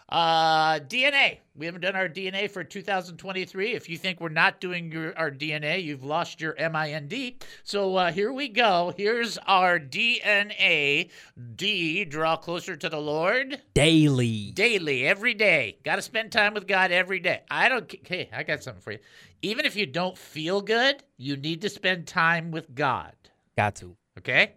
Uh, 0.09 0.79
DNA. 0.79 1.39
We 1.53 1.65
haven't 1.65 1.81
done 1.81 1.95
our 1.95 2.07
DNA 2.07 2.49
for 2.49 2.63
2023. 2.63 3.73
If 3.73 3.89
you 3.89 3.97
think 3.97 4.21
we're 4.21 4.29
not 4.29 4.61
doing 4.61 4.89
your, 4.91 5.17
our 5.17 5.31
DNA, 5.31 5.83
you've 5.83 6.03
lost 6.03 6.39
your 6.39 6.55
MIND. 6.57 7.33
So 7.63 7.95
uh, 7.97 8.11
here 8.11 8.31
we 8.31 8.47
go. 8.47 8.93
Here's 8.95 9.37
our 9.39 9.79
DNA. 9.79 11.09
D, 11.55 12.05
draw 12.05 12.37
closer 12.37 12.77
to 12.77 12.87
the 12.87 13.01
Lord. 13.01 13.61
Daily. 13.73 14.51
Daily, 14.51 15.05
every 15.05 15.33
day. 15.33 15.77
Got 15.83 15.97
to 15.97 16.01
spend 16.01 16.31
time 16.31 16.53
with 16.53 16.67
God 16.67 16.91
every 16.91 17.19
day. 17.19 17.41
I 17.51 17.67
don't, 17.67 17.93
hey, 18.07 18.29
I 18.31 18.43
got 18.43 18.63
something 18.63 18.81
for 18.81 18.93
you. 18.93 18.99
Even 19.41 19.65
if 19.65 19.75
you 19.75 19.87
don't 19.87 20.17
feel 20.17 20.61
good, 20.61 21.03
you 21.17 21.35
need 21.35 21.61
to 21.63 21.69
spend 21.69 22.07
time 22.07 22.51
with 22.51 22.73
God. 22.73 23.13
Got 23.57 23.75
to. 23.77 23.97
Okay? 24.19 24.53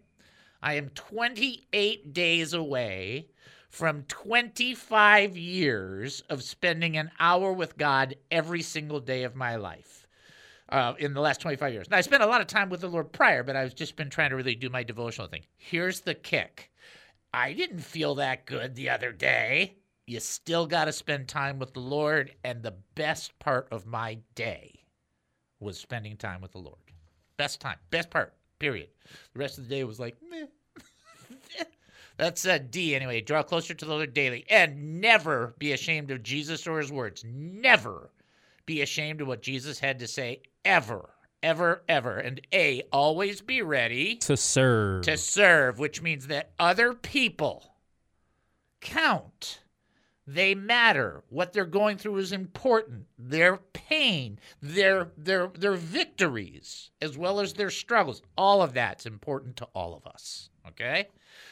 I 0.63 0.75
am 0.75 0.91
28 0.91 2.13
days 2.13 2.53
away 2.53 3.27
from 3.70 4.02
25 4.02 5.37
years 5.37 6.22
of 6.28 6.42
spending 6.42 6.96
an 6.96 7.11
hour 7.18 7.52
with 7.52 7.78
God 7.78 8.16
every 8.30 8.62
single 8.62 9.00
day 9.00 9.22
of 9.22 9.37
my 9.37 9.56
life. 9.56 10.09
Uh, 10.68 10.94
in 11.00 11.14
the 11.14 11.20
last 11.20 11.40
25 11.40 11.72
years. 11.72 11.90
Now, 11.90 11.96
I 11.96 12.00
spent 12.00 12.22
a 12.22 12.26
lot 12.26 12.40
of 12.40 12.46
time 12.46 12.70
with 12.70 12.80
the 12.80 12.88
Lord 12.88 13.11
prior, 13.11 13.42
but 13.42 13.56
I've 13.56 13.74
just 13.74 13.96
been 13.96 14.09
trying 14.09 14.30
to 14.30 14.37
really 14.37 14.54
do 14.54 14.70
my 14.70 14.85
devotional 14.85 15.26
thing. 15.26 15.42
Here's 15.56 16.00
the 16.00 16.14
kick 16.14 16.70
I 17.35 17.54
didn't 17.54 17.80
feel 17.80 18.14
that 18.16 18.46
good 18.46 18.76
the 18.76 18.90
other 18.90 19.11
day. 19.11 19.78
You 20.06 20.20
still 20.20 20.66
got 20.66 20.85
to 20.85 20.92
spend 20.92 21.26
time 21.26 21.59
with 21.59 21.74
the 21.74 21.80
Lord. 21.80 22.35
And 22.44 22.62
the 22.62 22.76
best 22.94 23.37
part 23.40 23.66
of 23.72 23.85
my 23.85 24.18
day 24.37 24.80
was 25.59 25.78
spending 25.78 26.16
time 26.16 26.40
with 26.40 26.52
the 26.52 26.59
Lord. 26.59 26.78
Best 27.37 27.61
time, 27.61 27.78
best 27.90 28.11
part, 28.11 28.35
period. 28.61 28.90
The 29.33 29.38
rest 29.40 29.59
of 29.59 29.68
the 29.68 29.74
day 29.74 29.83
was 29.83 29.98
like, 29.98 30.16
meh. 30.28 30.46
That's 32.20 32.44
a 32.44 32.59
D 32.59 32.94
anyway. 32.94 33.22
Draw 33.22 33.44
closer 33.44 33.72
to 33.72 33.85
the 33.87 33.94
Lord 33.94 34.12
daily 34.12 34.44
and 34.50 35.00
never 35.00 35.54
be 35.59 35.72
ashamed 35.72 36.11
of 36.11 36.22
Jesus 36.22 36.66
or 36.66 36.78
his 36.78 36.92
words. 36.92 37.24
Never 37.26 38.11
be 38.66 38.83
ashamed 38.83 39.22
of 39.22 39.26
what 39.26 39.40
Jesus 39.40 39.78
had 39.78 39.98
to 40.00 40.06
say 40.06 40.42
ever, 40.62 41.09
ever, 41.42 41.83
ever. 41.88 42.18
And 42.18 42.38
A, 42.52 42.83
always 42.92 43.40
be 43.40 43.62
ready 43.62 44.16
To 44.16 44.37
serve. 44.37 45.04
to 45.04 45.16
serve, 45.16 45.78
which 45.78 46.02
means 46.02 46.26
that 46.26 46.50
other 46.59 46.92
people 46.92 47.72
count. 48.83 49.61
They 50.33 50.55
matter. 50.55 51.25
What 51.29 51.53
they're 51.53 51.64
going 51.64 51.97
through 51.97 52.19
is 52.19 52.31
important. 52.31 53.07
Their 53.19 53.57
pain, 53.57 54.38
their 54.62 55.11
their 55.16 55.49
their 55.49 55.75
victories, 55.75 56.93
as 57.03 57.19
well 57.19 57.40
as 57.40 57.55
their 57.55 57.71
struggles, 57.71 58.23
all 58.38 58.62
of 58.62 58.73
that's 58.73 59.07
important 59.07 59.57
to 59.57 59.64
all 59.75 59.93
of 59.93 60.07
us. 60.07 60.51
Okay? 60.69 61.09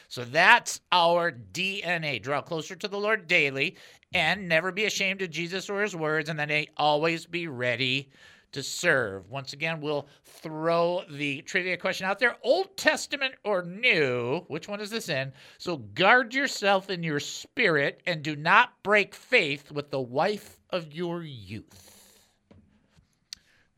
So 0.07 0.23
that's 0.23 0.79
our 0.93 1.29
DNA. 1.29 2.21
Draw 2.21 2.41
closer 2.43 2.73
to 2.77 2.87
the 2.87 2.97
Lord 2.97 3.27
daily 3.27 3.75
and 4.13 4.47
never 4.47 4.71
be 4.71 4.85
ashamed 4.85 5.21
of 5.21 5.29
Jesus 5.29 5.69
or 5.69 5.81
his 5.81 5.95
words, 5.95 6.29
and 6.29 6.39
then 6.39 6.65
always 6.77 7.25
be 7.25 7.47
ready 7.47 8.09
to 8.51 8.63
serve. 8.63 9.29
Once 9.29 9.53
again, 9.53 9.81
we'll 9.81 10.07
throw 10.23 11.03
the 11.09 11.41
trivia 11.43 11.77
question 11.77 12.05
out 12.05 12.19
there 12.19 12.37
Old 12.43 12.75
Testament 12.77 13.35
or 13.43 13.63
New? 13.63 14.43
Which 14.47 14.67
one 14.67 14.81
is 14.81 14.89
this 14.89 15.09
in? 15.09 15.31
So 15.57 15.77
guard 15.77 16.33
yourself 16.33 16.89
in 16.89 17.03
your 17.03 17.19
spirit 17.19 18.01
and 18.05 18.23
do 18.23 18.35
not 18.35 18.81
break 18.83 19.13
faith 19.15 19.71
with 19.71 19.91
the 19.91 20.01
wife 20.01 20.59
of 20.69 20.93
your 20.93 21.23
youth. 21.23 21.95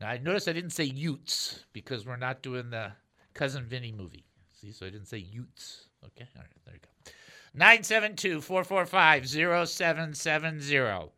Now, 0.00 0.08
I 0.08 0.18
noticed 0.18 0.48
I 0.48 0.52
didn't 0.52 0.70
say 0.70 0.84
Utes 0.84 1.64
because 1.72 2.06
we're 2.06 2.16
not 2.16 2.42
doing 2.42 2.70
the 2.70 2.92
Cousin 3.34 3.64
Vinny 3.64 3.92
movie. 3.92 4.24
See, 4.60 4.72
so 4.72 4.86
I 4.86 4.90
didn't 4.90 5.06
say 5.06 5.18
Utes. 5.18 5.86
Okay, 6.04 6.26
all 6.36 6.42
right, 6.42 6.50
there 6.64 6.74
you 6.74 6.80
go. 6.80 7.12
972 7.54 8.40
445 8.40 9.28
0770. 9.68 11.12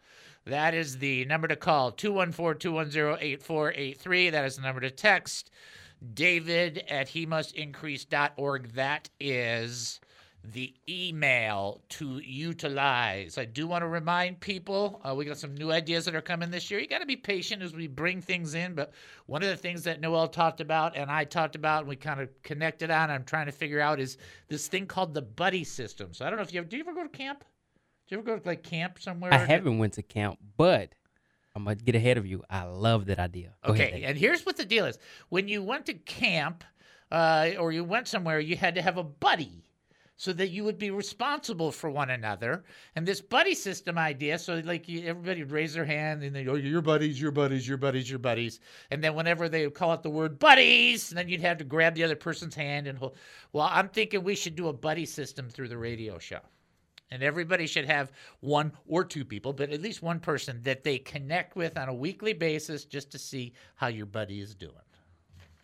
That 0.46 0.74
is 0.74 0.98
the 0.98 1.24
number 1.24 1.48
to 1.48 1.57
call 1.57 1.92
214 1.92 2.59
210 2.59 3.18
8483. 3.20 4.30
That 4.30 4.44
is 4.44 4.57
the 4.57 4.62
number 4.62 4.80
to 4.80 4.90
text. 4.90 5.50
David 6.12 6.85
at 6.88 7.09
he 7.09 7.24
must 7.24 7.54
increase.org. 7.54 8.72
That 8.72 9.09
is 9.18 10.00
the 10.52 10.74
email 10.87 11.80
to 11.88 12.18
utilize. 12.18 13.38
I 13.38 13.46
do 13.46 13.66
want 13.66 13.83
to 13.83 13.88
remind 13.88 14.40
people 14.40 15.00
uh, 15.02 15.14
we 15.14 15.24
got 15.24 15.38
some 15.38 15.54
new 15.54 15.72
ideas 15.72 16.04
that 16.04 16.14
are 16.14 16.20
coming 16.20 16.50
this 16.50 16.70
year. 16.70 16.78
You 16.78 16.87
got 16.87 16.98
to 16.98 17.07
be 17.07 17.16
patient 17.16 17.62
as 17.62 17.72
we 17.72 17.87
bring 17.87 18.20
things 18.20 18.54
in. 18.54 18.74
But 18.74 18.92
one 19.24 19.42
of 19.42 19.48
the 19.48 19.57
things 19.57 19.85
that 19.85 20.00
Noel 20.00 20.28
talked 20.28 20.61
about 20.61 20.96
and 20.96 21.11
I 21.11 21.24
talked 21.24 21.57
about, 21.57 21.80
and 21.80 21.88
we 21.88 21.96
kind 21.96 22.20
of 22.20 22.28
connected 22.42 22.90
on, 22.90 23.11
I'm 23.11 23.24
trying 23.24 23.46
to 23.46 23.52
figure 23.52 23.80
out 23.80 24.00
is 24.00 24.18
this 24.48 24.68
thing 24.68 24.87
called 24.87 25.14
the 25.14 25.22
buddy 25.22 25.64
system. 25.64 26.12
So 26.12 26.26
I 26.26 26.30
don't 26.30 26.37
know 26.37 26.44
if 26.44 26.52
you 26.52 26.61
ever, 26.61 26.68
do 26.68 26.76
you 26.76 26.83
ever 26.83 26.92
go 26.92 27.04
to 27.04 27.09
camp? 27.09 27.44
Do 28.07 28.14
you 28.14 28.19
ever 28.19 28.27
go 28.27 28.38
to 28.38 28.47
like 28.47 28.62
camp 28.62 28.99
somewhere? 29.01 29.33
I 29.33 29.38
haven't 29.38 29.79
went 29.79 29.95
to 29.95 30.03
camp, 30.03 30.38
but 30.57 30.95
I'm 31.55 31.64
gonna 31.64 31.77
get 31.77 31.95
ahead 31.95 32.19
of 32.19 32.27
you. 32.27 32.43
I 32.51 32.64
love 32.64 33.07
that 33.07 33.19
idea. 33.19 33.55
Go 33.64 33.73
Okay, 33.73 33.90
Dave. 33.93 34.05
and 34.05 34.19
here's 34.19 34.45
what 34.45 34.57
the 34.57 34.64
deal 34.64 34.85
is: 34.85 34.99
when 35.31 35.49
you 35.49 35.62
went 35.62 35.87
to 35.87 35.95
camp, 35.95 36.64
uh, 37.11 37.51
or 37.59 37.73
you 37.73 37.85
went 37.85 38.09
somewhere, 38.09 38.40
you 38.40 38.57
had 38.57 38.75
to 38.75 38.83
have 38.83 38.99
a 38.99 39.03
buddy, 39.05 39.64
so 40.17 40.35
that 40.35 40.49
you 40.51 40.64
would 40.64 40.79
be 40.79 40.90
responsible 40.90 41.73
for 41.73 41.88
one 41.88 42.11
another. 42.11 42.64
And 42.95 43.07
this 43.07 43.23
buddy 43.23 43.55
system 43.55 43.97
idea, 43.97 44.38
so 44.38 44.61
like 44.64 44.87
you, 44.87 45.07
everybody 45.07 45.43
would 45.43 45.53
raise 45.53 45.73
their 45.73 45.87
hand 45.87 46.23
and 46.23 46.37
they 46.37 46.45
go, 46.45 46.57
"Your 46.57 46.83
buddies, 46.83 47.19
your 47.19 47.31
buddies, 47.31 47.67
your 47.67 47.79
buddies, 47.79 48.11
your 48.11 48.19
buddies," 48.19 48.61
and 48.90 49.03
then 49.03 49.14
whenever 49.14 49.49
they 49.49 49.64
would 49.64 49.75
call 49.75 49.93
out 49.93 50.03
the 50.03 50.11
word 50.11 50.38
buddies, 50.38 51.09
then 51.09 51.29
you'd 51.29 51.40
have 51.40 51.57
to 51.59 51.64
grab 51.64 51.95
the 51.95 52.05
other 52.05 52.17
person's 52.17 52.55
hand 52.55 52.87
and 52.87 52.99
hold. 52.99 53.17
Well, 53.55 53.69
I'm 53.71 53.88
thinking 53.88 54.23
we 54.25 54.35
should 54.35 54.57
do 54.57 54.69
a 54.69 54.75
buddy 54.75 55.07
system 55.07 55.49
through 55.49 55.69
the 55.69 55.79
radio 55.79 56.19
show. 56.19 56.40
And 57.11 57.23
everybody 57.23 57.67
should 57.67 57.85
have 57.85 58.11
one 58.40 58.73
or 58.87 59.05
two 59.05 59.25
people, 59.25 59.53
but 59.53 59.71
at 59.71 59.81
least 59.83 60.03
one 60.03 60.19
person 60.19 60.61
that 60.62 60.83
they 60.85 60.99
connect 60.99 61.55
with 61.55 61.79
on 61.79 61.88
a 61.88 61.95
weekly 61.95 62.33
basis 62.33 62.85
just 62.85 63.12
to 63.12 63.19
see 63.19 63.53
how 63.77 63.87
your 63.87 64.07
buddy 64.07 64.40
is 64.40 64.55
doing. 64.55 64.73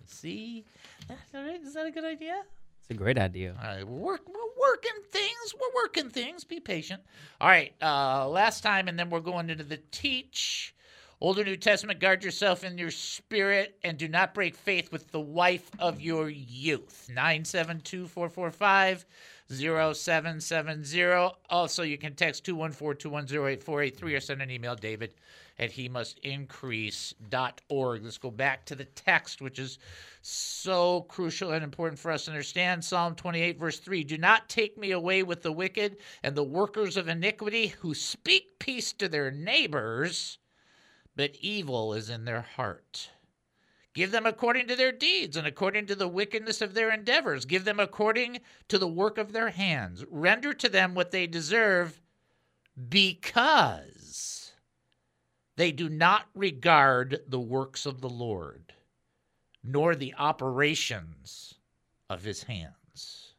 See? 0.06 0.64
Is 1.08 1.74
that 1.74 1.86
a 1.86 1.90
good 1.90 2.04
idea? 2.04 2.42
It's 2.80 2.90
a 2.90 2.94
great 2.94 3.18
idea. 3.18 3.56
All 3.60 3.68
right, 3.68 3.86
we're, 3.86 3.98
work, 3.98 4.22
we're 4.26 4.60
working 4.60 5.02
things. 5.10 5.54
We're 5.54 5.82
working 5.82 6.10
things. 6.10 6.44
Be 6.44 6.60
patient. 6.60 7.02
All 7.40 7.48
right, 7.48 7.72
uh, 7.80 8.28
last 8.28 8.62
time, 8.62 8.88
and 8.88 8.98
then 8.98 9.10
we're 9.10 9.20
going 9.20 9.50
into 9.50 9.64
the 9.64 9.80
teach. 9.90 10.74
Older 11.22 11.44
New 11.44 11.56
Testament, 11.56 12.00
guard 12.00 12.24
yourself 12.24 12.64
in 12.64 12.78
your 12.78 12.90
spirit 12.90 13.76
and 13.84 13.98
do 13.98 14.08
not 14.08 14.32
break 14.32 14.54
faith 14.54 14.90
with 14.90 15.10
the 15.10 15.20
wife 15.20 15.70
of 15.78 16.00
your 16.00 16.30
youth. 16.30 17.08
972 17.10 18.06
445 18.06 19.04
0770. 19.50 21.36
Also, 21.50 21.82
you 21.82 21.98
can 21.98 22.14
text 22.14 22.44
214 22.44 22.98
210 22.98 23.38
8483 23.38 24.14
or 24.14 24.20
send 24.20 24.40
an 24.40 24.50
email, 24.50 24.74
David 24.74 25.14
at 25.60 25.70
he 25.70 25.88
must 25.90 26.18
increase.org. 26.20 28.02
Let's 28.02 28.18
go 28.18 28.30
back 28.30 28.64
to 28.64 28.74
the 28.74 28.86
text, 28.86 29.42
which 29.42 29.58
is 29.58 29.78
so 30.22 31.02
crucial 31.02 31.52
and 31.52 31.62
important 31.62 31.98
for 31.98 32.10
us 32.10 32.24
to 32.24 32.30
understand. 32.30 32.82
Psalm 32.82 33.14
28, 33.14 33.58
verse 33.58 33.78
3 33.78 34.02
Do 34.02 34.16
not 34.16 34.48
take 34.48 34.78
me 34.78 34.90
away 34.92 35.22
with 35.22 35.42
the 35.42 35.52
wicked 35.52 35.98
and 36.22 36.34
the 36.34 36.42
workers 36.42 36.96
of 36.96 37.08
iniquity 37.08 37.68
who 37.80 37.94
speak 37.94 38.58
peace 38.58 38.94
to 38.94 39.06
their 39.06 39.30
neighbors, 39.30 40.38
but 41.20 41.36
evil 41.42 41.92
is 41.92 42.08
in 42.08 42.24
their 42.24 42.40
heart. 42.40 43.10
Give 43.92 44.10
them 44.10 44.24
according 44.24 44.68
to 44.68 44.74
their 44.74 44.90
deeds 44.90 45.36
and 45.36 45.46
according 45.46 45.84
to 45.88 45.94
the 45.94 46.08
wickedness 46.08 46.62
of 46.62 46.72
their 46.72 46.90
endeavors. 46.90 47.44
Give 47.44 47.66
them 47.66 47.78
according 47.78 48.40
to 48.68 48.78
the 48.78 48.88
work 48.88 49.18
of 49.18 49.32
their 49.32 49.50
hands. 49.50 50.02
Render 50.08 50.54
to 50.54 50.70
them 50.70 50.94
what 50.94 51.10
they 51.10 51.26
deserve 51.26 52.00
because 52.88 54.52
they 55.56 55.72
do 55.72 55.90
not 55.90 56.24
regard 56.34 57.20
the 57.28 57.38
works 57.38 57.84
of 57.84 58.00
the 58.00 58.08
Lord, 58.08 58.72
nor 59.62 59.94
the 59.94 60.14
operations 60.16 61.52
of 62.08 62.24
his 62.24 62.44
hands. 62.44 63.34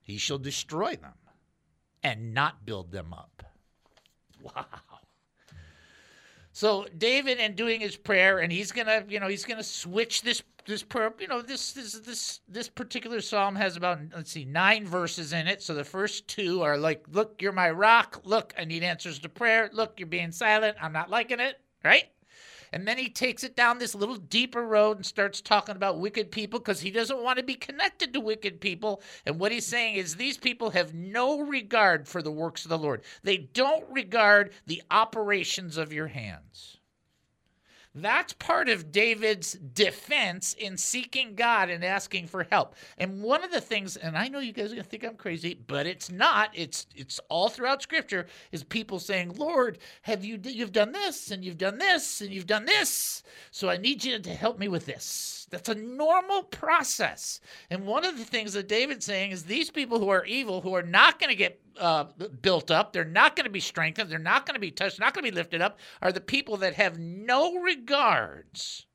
He 0.00 0.18
shall 0.18 0.38
destroy 0.38 0.94
them 0.94 1.18
and 2.00 2.32
not 2.32 2.64
build 2.64 2.92
them 2.92 3.12
up. 3.12 3.42
Wow. 4.40 4.93
So 6.54 6.86
David, 6.96 7.38
and 7.38 7.56
doing 7.56 7.80
his 7.80 7.96
prayer, 7.96 8.38
and 8.38 8.52
he's 8.52 8.70
gonna, 8.70 9.04
you 9.08 9.18
know, 9.18 9.26
he's 9.26 9.44
gonna 9.44 9.64
switch 9.64 10.22
this 10.22 10.40
this 10.66 10.84
prayer. 10.84 11.12
You 11.18 11.26
know, 11.26 11.42
this 11.42 11.72
this 11.72 11.94
this 11.94 12.40
this 12.48 12.68
particular 12.68 13.20
psalm 13.20 13.56
has 13.56 13.76
about 13.76 13.98
let's 14.14 14.30
see 14.30 14.44
nine 14.44 14.86
verses 14.86 15.32
in 15.32 15.48
it. 15.48 15.62
So 15.62 15.74
the 15.74 15.82
first 15.82 16.28
two 16.28 16.62
are 16.62 16.78
like, 16.78 17.04
"Look, 17.10 17.42
you're 17.42 17.50
my 17.50 17.70
rock. 17.72 18.20
Look, 18.22 18.54
I 18.56 18.64
need 18.64 18.84
answers 18.84 19.18
to 19.18 19.28
prayer. 19.28 19.68
Look, 19.72 19.98
you're 19.98 20.06
being 20.06 20.30
silent. 20.30 20.76
I'm 20.80 20.92
not 20.92 21.10
liking 21.10 21.40
it." 21.40 21.60
Right? 21.82 22.04
And 22.74 22.88
then 22.88 22.98
he 22.98 23.08
takes 23.08 23.44
it 23.44 23.54
down 23.54 23.78
this 23.78 23.94
little 23.94 24.16
deeper 24.16 24.66
road 24.66 24.96
and 24.96 25.06
starts 25.06 25.40
talking 25.40 25.76
about 25.76 26.00
wicked 26.00 26.32
people 26.32 26.58
because 26.58 26.80
he 26.80 26.90
doesn't 26.90 27.22
want 27.22 27.38
to 27.38 27.44
be 27.44 27.54
connected 27.54 28.12
to 28.12 28.20
wicked 28.20 28.60
people. 28.60 29.00
And 29.24 29.38
what 29.38 29.52
he's 29.52 29.64
saying 29.64 29.94
is 29.94 30.16
these 30.16 30.38
people 30.38 30.70
have 30.70 30.92
no 30.92 31.38
regard 31.38 32.08
for 32.08 32.20
the 32.20 32.32
works 32.32 32.64
of 32.64 32.70
the 32.70 32.78
Lord, 32.78 33.04
they 33.22 33.36
don't 33.36 33.84
regard 33.92 34.54
the 34.66 34.82
operations 34.90 35.76
of 35.76 35.92
your 35.92 36.08
hands. 36.08 36.78
That's 37.96 38.32
part 38.32 38.68
of 38.68 38.90
David's 38.90 39.52
defense 39.52 40.54
in 40.54 40.76
seeking 40.76 41.36
God 41.36 41.70
and 41.70 41.84
asking 41.84 42.26
for 42.26 42.42
help. 42.42 42.74
And 42.98 43.22
one 43.22 43.44
of 43.44 43.52
the 43.52 43.60
things, 43.60 43.96
and 43.96 44.18
I 44.18 44.26
know 44.26 44.40
you 44.40 44.52
guys 44.52 44.72
are 44.72 44.74
gonna 44.74 44.82
think 44.82 45.04
I'm 45.04 45.16
crazy, 45.16 45.54
but 45.54 45.86
it's 45.86 46.10
not. 46.10 46.50
It's 46.54 46.86
it's 46.96 47.20
all 47.28 47.48
throughout 47.48 47.82
Scripture 47.82 48.26
is 48.50 48.64
people 48.64 48.98
saying, 48.98 49.34
"Lord, 49.36 49.78
have 50.02 50.24
you 50.24 50.40
you've 50.42 50.72
done 50.72 50.90
this 50.90 51.30
and 51.30 51.44
you've 51.44 51.58
done 51.58 51.78
this 51.78 52.20
and 52.20 52.32
you've 52.32 52.48
done 52.48 52.64
this, 52.64 53.22
so 53.52 53.68
I 53.68 53.76
need 53.76 54.02
you 54.02 54.18
to 54.18 54.34
help 54.34 54.58
me 54.58 54.66
with 54.66 54.86
this." 54.86 55.33
That's 55.54 55.68
a 55.68 55.74
normal 55.74 56.42
process. 56.42 57.40
And 57.70 57.86
one 57.86 58.04
of 58.04 58.18
the 58.18 58.24
things 58.24 58.52
that 58.52 58.68
David's 58.68 59.06
saying 59.06 59.30
is 59.30 59.44
these 59.44 59.70
people 59.70 59.98
who 59.98 60.08
are 60.08 60.24
evil, 60.24 60.60
who 60.60 60.74
are 60.74 60.82
not 60.82 61.18
going 61.18 61.30
to 61.30 61.36
get 61.36 61.60
uh, 61.78 62.04
built 62.42 62.70
up, 62.70 62.92
they're 62.92 63.04
not 63.04 63.36
going 63.36 63.44
to 63.44 63.50
be 63.50 63.60
strengthened, 63.60 64.10
they're 64.10 64.18
not 64.18 64.46
going 64.46 64.54
to 64.54 64.60
be 64.60 64.70
touched, 64.70 65.00
not 65.00 65.14
going 65.14 65.24
to 65.24 65.30
be 65.30 65.36
lifted 65.36 65.62
up, 65.62 65.78
are 66.02 66.12
the 66.12 66.20
people 66.20 66.56
that 66.58 66.74
have 66.74 66.98
no 66.98 67.54
regards, 67.54 68.86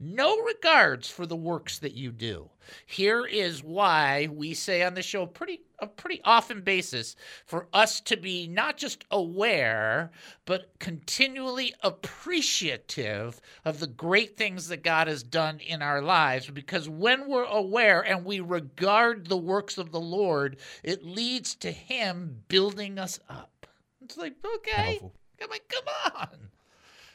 no 0.00 0.38
regards 0.40 1.08
for 1.08 1.26
the 1.26 1.36
works 1.36 1.78
that 1.78 1.94
you 1.94 2.10
do. 2.10 2.50
Here 2.86 3.24
is 3.24 3.62
why 3.62 4.28
we 4.30 4.54
say 4.54 4.82
on 4.82 4.94
the 4.94 5.02
show 5.02 5.26
pretty 5.26 5.60
a 5.78 5.86
pretty 5.86 6.20
often 6.24 6.60
basis 6.60 7.14
for 7.46 7.68
us 7.72 8.00
to 8.00 8.16
be 8.16 8.46
not 8.46 8.76
just 8.76 9.04
aware 9.10 10.10
but 10.44 10.70
continually 10.78 11.72
appreciative 11.82 13.40
of 13.64 13.80
the 13.80 13.86
great 13.86 14.36
things 14.36 14.68
that 14.68 14.82
God 14.82 15.08
has 15.08 15.22
done 15.22 15.60
in 15.60 15.82
our 15.82 16.02
lives 16.02 16.50
because 16.50 16.88
when 16.88 17.28
we're 17.28 17.44
aware 17.44 18.00
and 18.00 18.24
we 18.24 18.40
regard 18.40 19.28
the 19.28 19.36
works 19.36 19.78
of 19.78 19.92
the 19.92 20.00
Lord 20.00 20.56
it 20.82 21.04
leads 21.04 21.54
to 21.56 21.70
him 21.70 22.42
building 22.48 22.98
us 22.98 23.20
up. 23.28 23.66
It's 24.02 24.16
like 24.16 24.34
okay, 24.56 25.00
come 25.38 25.50
on, 25.50 25.58
come 25.68 26.14
on. 26.14 26.48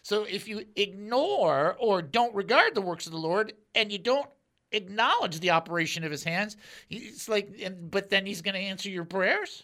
So 0.04 0.24
if 0.24 0.50
you 0.50 0.66
ignore 0.76 1.78
or 1.80 2.02
don't 2.02 2.36
regard 2.36 2.76
the 2.76 2.82
works 2.82 3.06
of 3.06 3.14
the 3.14 3.18
Lord 3.18 3.54
and 3.74 3.92
you 3.92 3.98
don't 3.98 4.30
acknowledge 4.74 5.40
the 5.40 5.52
operation 5.52 6.04
of 6.04 6.12
his 6.12 6.24
hands, 6.24 6.58
it's 6.90 7.30
like, 7.30 7.50
but 7.90 8.10
then 8.10 8.26
he's 8.26 8.42
going 8.42 8.56
to 8.56 8.60
answer 8.60 8.90
your 8.90 9.06
prayers. 9.06 9.64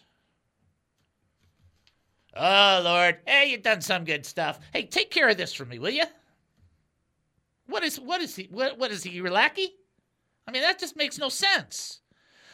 Oh 2.34 2.80
Lord, 2.84 3.18
hey, 3.26 3.50
you've 3.50 3.62
done 3.62 3.80
some 3.80 4.04
good 4.04 4.24
stuff. 4.24 4.60
Hey, 4.72 4.84
take 4.84 5.10
care 5.10 5.28
of 5.28 5.36
this 5.36 5.52
for 5.52 5.64
me, 5.64 5.78
will 5.78 5.90
you? 5.90 6.04
What 7.66 7.82
is 7.82 7.98
what 7.98 8.20
is 8.20 8.36
he? 8.36 8.48
What 8.50 8.78
what 8.78 8.90
is 8.90 9.02
he? 9.02 9.10
Your 9.10 9.30
lackey? 9.30 9.74
I 10.46 10.52
mean, 10.52 10.62
that 10.62 10.78
just 10.78 10.96
makes 10.96 11.18
no 11.18 11.28
sense. 11.28 12.00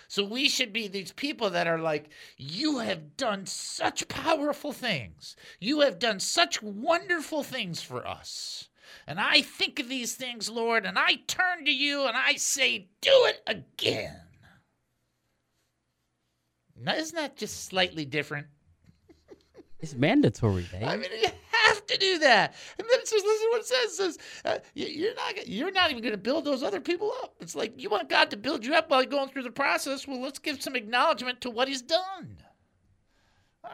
So 0.08 0.24
we 0.24 0.48
should 0.48 0.72
be 0.72 0.86
these 0.86 1.12
people 1.12 1.50
that 1.50 1.66
are 1.66 1.78
like, 1.78 2.10
you 2.36 2.78
have 2.78 3.16
done 3.16 3.46
such 3.46 4.06
powerful 4.08 4.72
things. 4.72 5.34
You 5.58 5.80
have 5.80 5.98
done 5.98 6.20
such 6.20 6.62
wonderful 6.62 7.42
things 7.42 7.82
for 7.82 8.06
us. 8.06 8.68
And 9.06 9.20
I 9.20 9.40
think 9.42 9.78
of 9.78 9.88
these 9.88 10.14
things, 10.14 10.50
Lord, 10.50 10.84
and 10.86 10.98
I 10.98 11.16
turn 11.26 11.64
to 11.64 11.72
you 11.72 12.06
and 12.06 12.16
I 12.16 12.34
say, 12.34 12.88
do 13.00 13.10
it 13.26 13.42
again. 13.46 14.20
Now, 16.78 16.94
isn't 16.94 17.16
that 17.16 17.36
just 17.36 17.64
slightly 17.64 18.04
different? 18.04 18.46
It's 19.78 19.94
mandatory, 19.94 20.66
Dave. 20.72 20.84
I 20.84 20.96
mean, 20.96 21.10
you 21.20 21.28
have 21.68 21.86
to 21.86 21.98
do 21.98 22.18
that. 22.20 22.54
And 22.78 22.88
then 22.90 22.98
it 22.98 23.06
says, 23.06 23.22
listen 23.22 23.46
to 23.46 23.50
what 23.52 23.60
it 23.60 23.66
says. 23.66 23.84
It 23.84 23.94
says, 23.94 24.18
uh, 24.46 24.58
you- 24.74 24.86
you're 24.86 25.14
not, 25.14 25.46
you're 25.46 25.70
not 25.70 25.90
even 25.90 26.02
going 26.02 26.12
to 26.14 26.18
build 26.18 26.46
those 26.46 26.62
other 26.62 26.80
people 26.80 27.12
up. 27.22 27.34
It's 27.40 27.54
like 27.54 27.74
you 27.80 27.90
want 27.90 28.08
God 28.08 28.30
to 28.30 28.38
build 28.38 28.64
you 28.64 28.74
up 28.74 28.88
while 28.88 29.02
you're 29.02 29.10
going 29.10 29.28
through 29.28 29.42
the 29.42 29.50
process. 29.50 30.08
Well, 30.08 30.20
let's 30.22 30.38
give 30.38 30.62
some 30.62 30.76
acknowledgement 30.76 31.42
to 31.42 31.50
what 31.50 31.68
He's 31.68 31.82
done. 31.82 32.38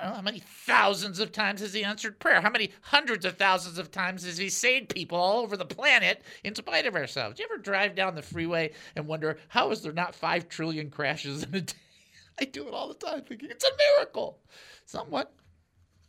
Know 0.03 0.15
how 0.15 0.23
many 0.23 0.41
thousands 0.67 1.19
of 1.19 1.33
times 1.33 1.61
has 1.61 1.73
He 1.73 1.85
answered 1.85 2.19
prayer? 2.19 2.41
How 2.41 2.51
many 2.51 2.71
hundreds 2.81 3.25
of 3.25 3.37
thousands 3.37 3.79
of 3.79 3.91
times 3.91 4.25
has 4.25 4.37
He 4.39 4.49
saved 4.49 4.95
people 4.95 5.19
all 5.19 5.41
over 5.43 5.57
the 5.57 5.65
planet 5.65 6.23
in 6.45 6.55
spite 6.55 6.87
of 6.87 6.95
ourselves? 6.95 7.39
You 7.39 7.47
ever 7.51 7.61
drive 7.61 7.95
down 7.95 8.15
the 8.15 8.23
freeway 8.23 8.73
and 8.97 9.07
wonder 9.07 9.39
how 9.49 9.71
is 9.71 9.83
there 9.83 9.93
not 9.93 10.15
five 10.15 10.49
trillion 10.49 10.91
crashes 10.91 11.43
in 11.43 11.55
a 11.55 11.61
day? 11.61 11.75
I 12.41 12.45
do 12.45 12.67
it 12.67 12.75
all 12.75 12.89
the 12.89 12.95
time, 12.95 13.23
thinking 13.23 13.51
it's 13.51 13.65
a 13.65 13.97
miracle. 13.97 14.39
Somewhat. 14.87 15.33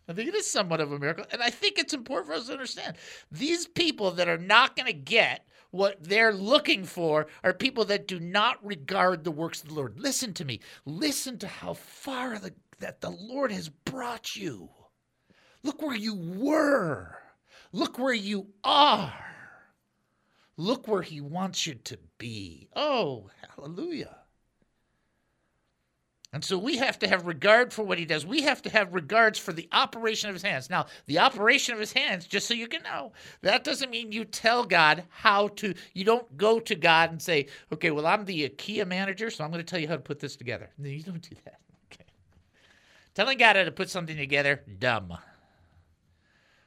I 0.08 0.14
think 0.14 0.30
it 0.30 0.36
is 0.36 0.50
somewhat 0.50 0.82
of 0.82 0.92
a 0.92 1.00
miracle. 1.00 1.26
And 1.32 1.42
I 1.42 1.50
think 1.50 1.78
it's 1.78 1.94
important 1.94 2.28
for 2.28 2.34
us 2.34 2.48
to 2.48 2.54
understand 2.54 2.96
these 3.32 3.68
people 3.68 4.12
that 4.12 4.28
are 4.28 4.38
not 4.38 4.76
going 4.76 4.88
to 4.88 4.94
get 4.94 5.46
what 5.72 6.04
they're 6.04 6.34
looking 6.34 6.86
for 6.86 7.26
are 7.44 7.52
people 7.52 7.84
that 7.86 8.08
do 8.08 8.20
not 8.20 8.64
regard 8.64 9.24
the 9.24 9.32
works 9.32 9.64
of 9.64 9.70
the 9.70 9.74
Lord. 9.76 10.00
Listen 10.00 10.34
to 10.34 10.46
me. 10.46 10.60
Listen 10.86 11.40
to 11.40 11.48
how 11.48 11.74
far 11.74 12.38
the, 12.38 12.54
that 12.84 13.00
the 13.00 13.10
Lord 13.10 13.50
has 13.50 13.70
brought 13.70 14.36
you. 14.36 14.70
Look 15.64 15.82
where 15.82 15.96
you 15.96 16.16
were. 16.16 17.16
Look 17.72 17.98
where 17.98 18.14
you 18.14 18.48
are. 18.62 19.14
Look 20.58 20.86
where 20.90 21.02
He 21.02 21.22
wants 21.22 21.66
you 21.66 21.76
to 21.76 21.98
be. 22.18 22.68
Oh, 22.76 23.30
hallelujah. 23.56 24.18
And 26.34 26.44
so 26.44 26.58
we 26.58 26.78
have 26.78 27.00
to 27.00 27.08
have 27.08 27.26
regard 27.26 27.72
for 27.72 27.84
what 27.84 28.00
he 28.00 28.06
does. 28.06 28.26
We 28.26 28.42
have 28.42 28.60
to 28.64 28.70
have 28.72 28.96
regards 28.96 29.38
for 29.38 29.54
the 29.54 29.70
operation 29.72 30.30
of 30.30 30.36
his 30.36 30.42
hands. 30.42 30.68
Now, 30.68 30.88
the 31.06 31.20
operation 31.20 31.76
of 31.76 31.80
his 31.80 31.94
hands, 31.94 32.26
just 32.26 32.48
so 32.48 32.56
you 32.56 32.68
can 32.68 32.82
know, 32.82 33.14
that 33.44 33.64
doesn't 33.64 33.92
mean 33.92 34.12
you 34.12 34.26
tell 34.26 34.64
God 34.64 35.04
how 35.10 35.50
to, 35.50 35.76
you 35.94 36.04
don't 36.04 36.36
go 36.36 36.60
to 36.60 36.74
God 36.74 37.12
and 37.12 37.22
say, 37.22 37.48
okay, 37.72 37.92
well, 37.92 38.08
I'm 38.08 38.26
the 38.26 38.50
IKEA 38.50 38.88
manager, 38.88 39.30
so 39.30 39.44
I'm 39.44 39.52
going 39.52 39.64
to 39.64 39.70
tell 39.70 39.80
you 39.80 39.88
how 39.88 39.96
to 39.96 40.02
put 40.02 40.20
this 40.20 40.36
together. 40.36 40.72
No, 40.80 40.90
you 40.90 41.04
don't 41.04 41.22
do 41.22 41.36
that. 41.46 41.60
Telling 43.14 43.38
God 43.38 43.54
to 43.54 43.72
put 43.72 43.90
something 43.90 44.18
together, 44.18 44.64
dumb. 44.80 45.18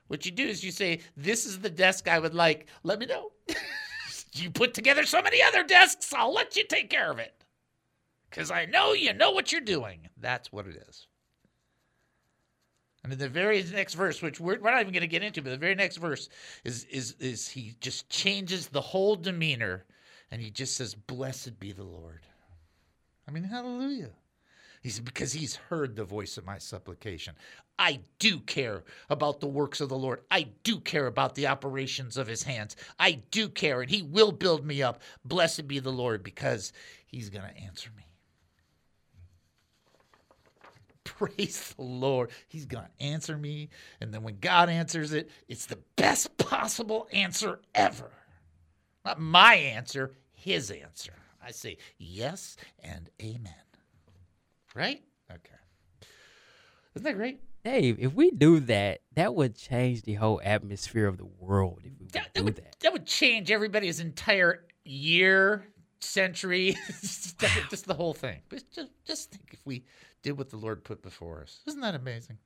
What 0.08 0.24
you 0.24 0.30
do 0.30 0.46
is 0.46 0.62
you 0.62 0.70
say, 0.70 1.00
this 1.16 1.46
is 1.46 1.58
the 1.58 1.70
desk 1.70 2.08
I 2.08 2.18
would 2.18 2.34
like. 2.34 2.68
Let 2.84 2.98
me 2.98 3.06
know. 3.06 3.32
you 4.32 4.50
put 4.50 4.74
together 4.74 5.04
so 5.04 5.20
many 5.20 5.42
other 5.42 5.64
desks, 5.64 6.12
I'll 6.12 6.32
let 6.32 6.56
you 6.56 6.64
take 6.64 6.90
care 6.90 7.10
of 7.10 7.18
it 7.18 7.42
because 8.30 8.50
I 8.50 8.66
know 8.66 8.92
you 8.92 9.12
know 9.12 9.32
what 9.32 9.50
you're 9.50 9.60
doing. 9.60 10.08
That's 10.20 10.52
what 10.52 10.66
it 10.66 10.76
is. 10.88 11.06
And 13.02 13.12
in 13.12 13.18
the 13.18 13.28
very 13.28 13.62
next 13.62 13.94
verse, 13.94 14.20
which 14.20 14.40
we're, 14.40 14.58
we're 14.58 14.70
not 14.70 14.80
even 14.80 14.92
going 14.92 15.02
to 15.02 15.06
get 15.06 15.22
into, 15.22 15.40
but 15.40 15.50
the 15.50 15.56
very 15.56 15.76
next 15.76 15.96
verse 15.96 16.28
is, 16.64 16.84
is, 16.84 17.14
is 17.20 17.48
he 17.48 17.74
just 17.80 18.10
changes 18.10 18.66
the 18.66 18.80
whole 18.80 19.16
demeanor 19.16 19.84
and 20.30 20.42
he 20.42 20.50
just 20.50 20.76
says, 20.76 20.94
Blessed 20.94 21.58
be 21.60 21.72
the 21.72 21.84
Lord. 21.84 22.22
I 23.28 23.30
mean, 23.30 23.44
hallelujah. 23.44 24.10
He's 24.86 25.00
because 25.00 25.32
he's 25.32 25.56
heard 25.56 25.96
the 25.96 26.04
voice 26.04 26.38
of 26.38 26.46
my 26.46 26.58
supplication. 26.58 27.34
I 27.76 28.02
do 28.20 28.38
care 28.38 28.84
about 29.10 29.40
the 29.40 29.48
works 29.48 29.80
of 29.80 29.88
the 29.88 29.98
Lord. 29.98 30.20
I 30.30 30.46
do 30.62 30.78
care 30.78 31.08
about 31.08 31.34
the 31.34 31.48
operations 31.48 32.16
of 32.16 32.28
his 32.28 32.44
hands. 32.44 32.76
I 32.96 33.22
do 33.32 33.48
care, 33.48 33.80
and 33.80 33.90
he 33.90 34.02
will 34.02 34.30
build 34.30 34.64
me 34.64 34.84
up. 34.84 35.02
Blessed 35.24 35.66
be 35.66 35.80
the 35.80 35.90
Lord, 35.90 36.22
because 36.22 36.72
he's 37.04 37.30
going 37.30 37.44
to 37.52 37.60
answer 37.64 37.90
me. 37.96 38.04
Praise 41.02 41.74
the 41.76 41.82
Lord. 41.82 42.30
He's 42.46 42.66
going 42.66 42.84
to 42.84 43.04
answer 43.04 43.36
me. 43.36 43.70
And 44.00 44.14
then 44.14 44.22
when 44.22 44.38
God 44.38 44.68
answers 44.68 45.12
it, 45.12 45.32
it's 45.48 45.66
the 45.66 45.80
best 45.96 46.38
possible 46.38 47.08
answer 47.12 47.58
ever. 47.74 48.12
Not 49.04 49.18
my 49.18 49.56
answer, 49.56 50.12
his 50.32 50.70
answer. 50.70 51.14
I 51.44 51.50
say 51.50 51.78
yes 51.98 52.56
and 52.84 53.10
amen. 53.20 53.65
Right? 54.76 55.02
Okay. 55.30 56.08
Isn't 56.94 57.04
that 57.04 57.14
great? 57.16 57.40
Dave, 57.64 57.96
if 57.98 58.12
we 58.14 58.30
do 58.30 58.60
that, 58.60 59.00
that 59.14 59.34
would 59.34 59.56
change 59.56 60.02
the 60.02 60.14
whole 60.14 60.40
atmosphere 60.44 61.06
of 61.06 61.16
the 61.18 61.24
world. 61.24 61.80
If 61.84 61.92
we 61.98 62.04
would 62.04 62.12
That, 62.12 62.34
do 62.34 62.40
that 62.40 62.44
would, 62.44 62.56
that. 62.56 62.76
that 62.80 62.92
would 62.92 63.06
change 63.06 63.50
everybody's 63.50 63.98
entire 63.98 64.64
year, 64.84 65.66
century, 66.00 66.76
just, 67.00 67.38
just 67.70 67.86
the 67.86 67.94
whole 67.94 68.14
thing. 68.14 68.40
But 68.48 68.62
just, 68.70 68.90
just 69.04 69.30
think 69.32 69.48
if 69.52 69.58
we 69.64 69.84
did 70.22 70.38
what 70.38 70.50
the 70.50 70.58
Lord 70.58 70.84
put 70.84 71.02
before 71.02 71.42
us. 71.42 71.58
Isn't 71.66 71.80
that 71.80 71.94
amazing? 71.96 72.38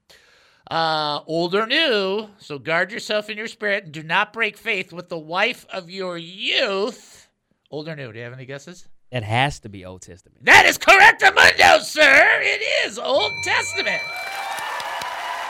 Uh, 0.70 1.20
old 1.26 1.54
or 1.54 1.66
new, 1.66 2.28
so 2.38 2.58
guard 2.58 2.92
yourself 2.92 3.28
in 3.28 3.36
your 3.36 3.48
spirit 3.48 3.84
and 3.84 3.92
do 3.92 4.02
not 4.02 4.32
break 4.32 4.56
faith 4.56 4.92
with 4.92 5.08
the 5.08 5.18
wife 5.18 5.66
of 5.72 5.90
your 5.90 6.16
youth. 6.16 7.28
Old 7.70 7.88
or 7.88 7.96
new? 7.96 8.12
Do 8.12 8.18
you 8.18 8.24
have 8.24 8.32
any 8.32 8.46
guesses? 8.46 8.86
That 9.10 9.24
has 9.24 9.58
to 9.60 9.68
be 9.68 9.84
Old 9.84 10.02
Testament. 10.02 10.44
That 10.44 10.66
is 10.66 10.78
correct, 10.78 11.22
Amundo, 11.22 11.80
sir. 11.80 12.40
It 12.42 12.86
is 12.86 12.98
Old 12.98 13.32
Testament. 13.42 14.00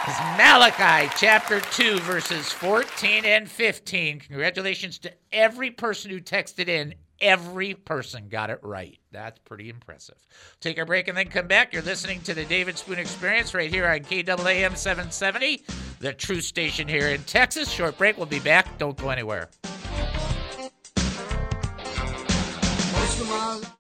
It's 0.06 0.18
Malachi 0.38 1.12
chapter 1.18 1.60
2, 1.60 1.98
verses 2.00 2.50
14 2.52 3.26
and 3.26 3.50
15. 3.50 4.20
Congratulations 4.20 4.98
to 5.00 5.12
every 5.30 5.70
person 5.70 6.10
who 6.10 6.20
texted 6.20 6.68
in. 6.68 6.94
Every 7.20 7.74
person 7.74 8.30
got 8.30 8.48
it 8.48 8.60
right. 8.62 8.98
That's 9.12 9.38
pretty 9.40 9.68
impressive. 9.68 10.16
Take 10.60 10.78
a 10.78 10.86
break 10.86 11.08
and 11.08 11.18
then 11.18 11.28
come 11.28 11.46
back. 11.46 11.74
You're 11.74 11.82
listening 11.82 12.22
to 12.22 12.32
the 12.32 12.46
David 12.46 12.78
Spoon 12.78 12.98
Experience 12.98 13.52
right 13.52 13.70
here 13.70 13.86
on 13.86 14.00
KAAM 14.00 14.74
770, 14.74 15.62
the 15.98 16.14
true 16.14 16.40
station 16.40 16.88
here 16.88 17.08
in 17.08 17.22
Texas. 17.24 17.70
Short 17.70 17.98
break. 17.98 18.16
We'll 18.16 18.24
be 18.24 18.40
back. 18.40 18.78
Don't 18.78 18.96
go 18.96 19.10
anywhere. 19.10 19.50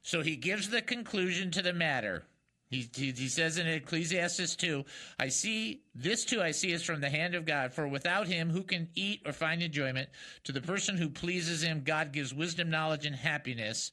So 0.02 0.22
he 0.22 0.36
gives 0.36 0.68
the 0.68 0.82
conclusion 0.82 1.50
to 1.52 1.62
the 1.62 1.72
matter. 1.72 2.24
He, 2.70 2.88
he, 2.94 3.10
he 3.10 3.28
says 3.28 3.58
in 3.58 3.66
Ecclesiastes 3.66 4.54
2, 4.54 4.84
I 5.18 5.28
see, 5.28 5.82
this 5.94 6.24
too 6.24 6.40
I 6.40 6.52
see 6.52 6.70
is 6.70 6.84
from 6.84 7.00
the 7.00 7.10
hand 7.10 7.34
of 7.34 7.44
God, 7.44 7.72
for 7.72 7.88
without 7.88 8.28
him 8.28 8.50
who 8.50 8.62
can 8.62 8.88
eat 8.94 9.22
or 9.26 9.32
find 9.32 9.60
enjoyment? 9.60 10.08
To 10.44 10.52
the 10.52 10.60
person 10.60 10.96
who 10.96 11.08
pleases 11.08 11.62
him, 11.62 11.82
God 11.84 12.12
gives 12.12 12.32
wisdom, 12.32 12.70
knowledge, 12.70 13.06
and 13.06 13.16
happiness. 13.16 13.90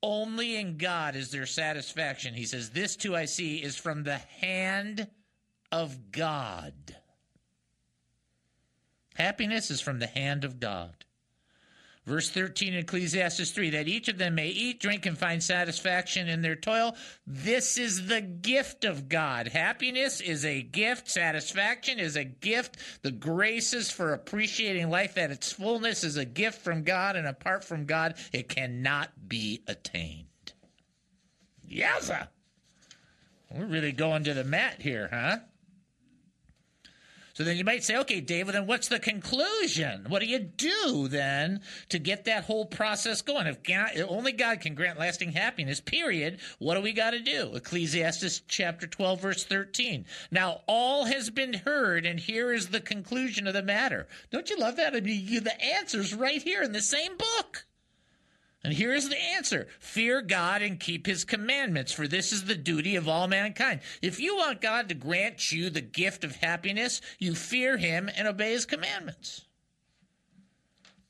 Only 0.00 0.56
in 0.56 0.76
God 0.76 1.16
is 1.16 1.30
there 1.32 1.46
satisfaction. 1.46 2.34
He 2.34 2.44
says, 2.44 2.70
This 2.70 2.94
too 2.94 3.16
I 3.16 3.24
see 3.24 3.56
is 3.56 3.76
from 3.76 4.04
the 4.04 4.18
hand 4.18 5.08
of 5.72 6.12
God. 6.12 6.74
Happiness 9.16 9.70
is 9.70 9.80
from 9.80 9.98
the 9.98 10.06
hand 10.06 10.44
of 10.44 10.60
God. 10.60 11.04
Verse 12.06 12.28
13 12.28 12.74
in 12.74 12.80
Ecclesiastes 12.80 13.50
3 13.50 13.70
that 13.70 13.88
each 13.88 14.08
of 14.08 14.18
them 14.18 14.34
may 14.34 14.48
eat, 14.48 14.78
drink, 14.78 15.06
and 15.06 15.16
find 15.16 15.42
satisfaction 15.42 16.28
in 16.28 16.42
their 16.42 16.56
toil. 16.56 16.94
This 17.26 17.78
is 17.78 18.08
the 18.08 18.20
gift 18.20 18.84
of 18.84 19.08
God. 19.08 19.48
Happiness 19.48 20.20
is 20.20 20.44
a 20.44 20.60
gift, 20.60 21.08
satisfaction 21.08 21.98
is 21.98 22.16
a 22.16 22.24
gift. 22.24 22.76
The 23.02 23.10
graces 23.10 23.90
for 23.90 24.12
appreciating 24.12 24.90
life 24.90 25.16
at 25.16 25.30
its 25.30 25.50
fullness 25.50 26.04
is 26.04 26.18
a 26.18 26.26
gift 26.26 26.60
from 26.60 26.82
God, 26.82 27.16
and 27.16 27.26
apart 27.26 27.64
from 27.64 27.86
God, 27.86 28.16
it 28.32 28.50
cannot 28.50 29.10
be 29.26 29.62
attained. 29.66 30.26
Yowza! 31.66 32.28
We're 33.50 33.64
really 33.64 33.92
going 33.92 34.24
to 34.24 34.34
the 34.34 34.44
mat 34.44 34.82
here, 34.82 35.08
huh? 35.10 35.38
So 37.34 37.42
then 37.42 37.56
you 37.56 37.64
might 37.64 37.82
say, 37.82 37.96
okay, 37.96 38.20
David, 38.20 38.54
then 38.54 38.68
what's 38.68 38.86
the 38.86 39.00
conclusion? 39.00 40.06
What 40.08 40.20
do 40.20 40.26
you 40.26 40.38
do 40.38 41.08
then 41.08 41.62
to 41.88 41.98
get 41.98 42.26
that 42.26 42.44
whole 42.44 42.64
process 42.64 43.22
going? 43.22 43.48
If 43.48 43.64
God, 43.64 43.90
only 44.08 44.30
God 44.30 44.60
can 44.60 44.76
grant 44.76 45.00
lasting 45.00 45.32
happiness, 45.32 45.80
period, 45.80 46.38
what 46.60 46.76
do 46.76 46.80
we 46.80 46.92
got 46.92 47.10
to 47.10 47.18
do? 47.18 47.50
Ecclesiastes 47.54 48.42
chapter 48.46 48.86
12, 48.86 49.20
verse 49.20 49.44
13. 49.44 50.04
Now, 50.30 50.60
all 50.68 51.06
has 51.06 51.28
been 51.28 51.54
heard, 51.54 52.06
and 52.06 52.20
here 52.20 52.52
is 52.52 52.68
the 52.68 52.80
conclusion 52.80 53.48
of 53.48 53.54
the 53.54 53.62
matter. 53.62 54.06
Don't 54.30 54.48
you 54.48 54.56
love 54.56 54.76
that? 54.76 54.94
I 54.94 55.00
mean, 55.00 55.26
you, 55.26 55.40
the 55.40 55.60
answer's 55.60 56.14
right 56.14 56.40
here 56.40 56.62
in 56.62 56.70
the 56.70 56.80
same 56.80 57.16
book. 57.16 57.66
And 58.64 58.72
here 58.72 58.94
is 58.94 59.10
the 59.10 59.22
answer 59.36 59.68
Fear 59.78 60.22
God 60.22 60.62
and 60.62 60.80
keep 60.80 61.06
his 61.06 61.24
commandments, 61.24 61.92
for 61.92 62.08
this 62.08 62.32
is 62.32 62.44
the 62.44 62.54
duty 62.54 62.96
of 62.96 63.08
all 63.08 63.28
mankind. 63.28 63.80
If 64.00 64.18
you 64.18 64.36
want 64.36 64.62
God 64.62 64.88
to 64.88 64.94
grant 64.94 65.52
you 65.52 65.68
the 65.68 65.82
gift 65.82 66.24
of 66.24 66.36
happiness, 66.36 67.02
you 67.18 67.34
fear 67.34 67.76
him 67.76 68.10
and 68.16 68.26
obey 68.26 68.52
his 68.52 68.64
commandments. 68.64 69.44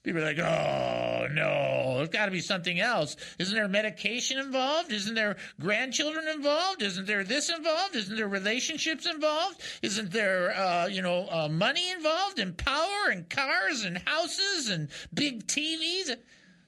People 0.02 0.20
are 0.20 0.34
like, 0.34 0.38
oh, 0.38 1.28
no, 1.32 1.94
there's 1.96 2.10
got 2.10 2.26
to 2.26 2.30
be 2.30 2.40
something 2.40 2.78
else. 2.78 3.16
Isn't 3.38 3.54
there 3.54 3.68
medication 3.68 4.38
involved? 4.38 4.92
Isn't 4.92 5.14
there 5.14 5.36
grandchildren 5.58 6.28
involved? 6.28 6.82
Isn't 6.82 7.06
there 7.06 7.24
this 7.24 7.48
involved? 7.48 7.96
Isn't 7.96 8.16
there 8.16 8.28
relationships 8.28 9.06
involved? 9.06 9.62
Isn't 9.80 10.10
there, 10.10 10.54
uh, 10.54 10.88
you 10.88 11.00
know, 11.00 11.26
uh, 11.30 11.48
money 11.48 11.90
involved 11.90 12.38
and 12.38 12.54
power 12.54 13.10
and 13.10 13.30
cars 13.30 13.84
and 13.84 13.96
houses 13.96 14.68
and 14.68 14.88
big 15.14 15.46
TVs? 15.46 16.16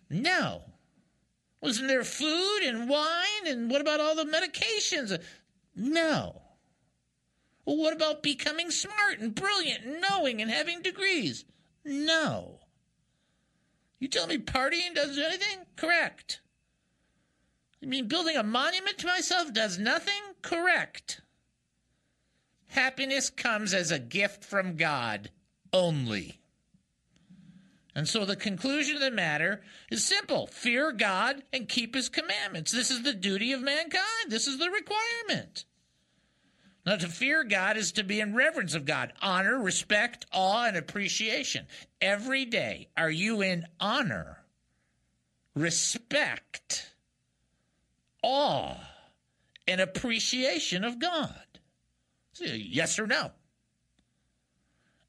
No. 0.08 0.62
Wasn't 1.66 1.88
there 1.88 2.04
food 2.04 2.60
and 2.62 2.88
wine? 2.88 3.44
And 3.46 3.68
what 3.68 3.80
about 3.80 3.98
all 3.98 4.14
the 4.14 4.24
medications? 4.24 5.20
No. 5.74 6.42
Well, 7.64 7.76
what 7.76 7.92
about 7.92 8.22
becoming 8.22 8.70
smart 8.70 9.18
and 9.18 9.34
brilliant 9.34 9.84
and 9.84 10.00
knowing 10.00 10.40
and 10.40 10.48
having 10.48 10.80
degrees? 10.80 11.44
No. 11.84 12.60
You 13.98 14.06
tell 14.06 14.28
me 14.28 14.38
partying 14.38 14.94
doesn't 14.94 15.16
do 15.16 15.24
anything? 15.24 15.66
Correct. 15.74 16.40
You 17.80 17.88
mean 17.88 18.06
building 18.06 18.36
a 18.36 18.44
monument 18.44 18.98
to 18.98 19.08
myself 19.08 19.52
does 19.52 19.76
nothing? 19.76 20.22
Correct. 20.42 21.20
Happiness 22.68 23.28
comes 23.28 23.74
as 23.74 23.90
a 23.90 23.98
gift 23.98 24.44
from 24.44 24.76
God 24.76 25.30
only. 25.72 26.38
And 27.96 28.06
so 28.06 28.26
the 28.26 28.36
conclusion 28.36 28.96
of 28.96 29.00
the 29.00 29.10
matter 29.10 29.62
is 29.90 30.04
simple 30.04 30.48
fear 30.48 30.92
God 30.92 31.42
and 31.50 31.66
keep 31.66 31.94
his 31.94 32.10
commandments. 32.10 32.70
This 32.70 32.90
is 32.90 33.02
the 33.02 33.14
duty 33.14 33.52
of 33.52 33.62
mankind, 33.62 34.28
this 34.28 34.46
is 34.46 34.58
the 34.58 34.70
requirement. 34.70 35.64
Now, 36.84 36.96
to 36.96 37.08
fear 37.08 37.42
God 37.42 37.78
is 37.78 37.92
to 37.92 38.04
be 38.04 38.20
in 38.20 38.34
reverence 38.34 38.74
of 38.74 38.84
God, 38.84 39.14
honor, 39.22 39.58
respect, 39.58 40.26
awe, 40.30 40.66
and 40.66 40.76
appreciation. 40.76 41.66
Every 42.00 42.44
day, 42.44 42.90
are 42.98 43.10
you 43.10 43.40
in 43.40 43.64
honor 43.80 44.44
respect, 45.54 46.92
awe, 48.22 48.76
and 49.66 49.80
appreciation 49.80 50.84
of 50.84 50.98
God? 50.98 51.42
Yes 52.38 52.98
or 52.98 53.06
no? 53.06 53.30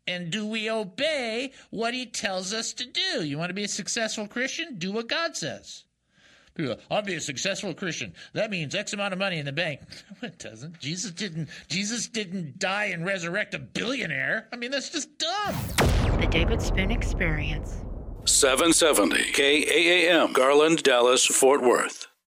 And 0.07 0.31
do 0.31 0.45
we 0.45 0.69
obey 0.69 1.51
what 1.69 1.93
he 1.93 2.05
tells 2.05 2.53
us 2.53 2.73
to 2.73 2.85
do? 2.85 3.23
You 3.23 3.37
want 3.37 3.49
to 3.49 3.53
be 3.53 3.65
a 3.65 3.67
successful 3.67 4.27
Christian? 4.27 4.77
Do 4.77 4.91
what 4.91 5.07
God 5.07 5.35
says. 5.35 5.83
People, 6.55 6.77
I'll 6.89 7.03
be 7.03 7.13
a 7.13 7.21
successful 7.21 7.73
Christian. 7.73 8.13
That 8.33 8.49
means 8.49 8.73
X 8.73 8.93
amount 8.93 9.13
of 9.13 9.19
money 9.19 9.37
in 9.37 9.45
the 9.45 9.51
bank. 9.51 9.81
No, 10.21 10.27
it 10.27 10.39
doesn't. 10.39 10.79
Jesus 10.79 11.11
didn't. 11.11 11.49
Jesus 11.67 12.07
didn't 12.07 12.57
die 12.57 12.85
and 12.85 13.05
resurrect 13.05 13.53
a 13.53 13.59
billionaire. 13.59 14.47
I 14.51 14.55
mean, 14.55 14.71
that's 14.71 14.89
just 14.89 15.19
dumb. 15.19 15.55
The 16.19 16.27
David 16.31 16.61
Spoon 16.61 16.89
Experience. 16.89 17.77
770 18.25 19.31
KAAM, 19.31 20.33
Garland, 20.33 20.83
Dallas, 20.83 21.25
Fort 21.25 21.61
Worth. 21.61 22.07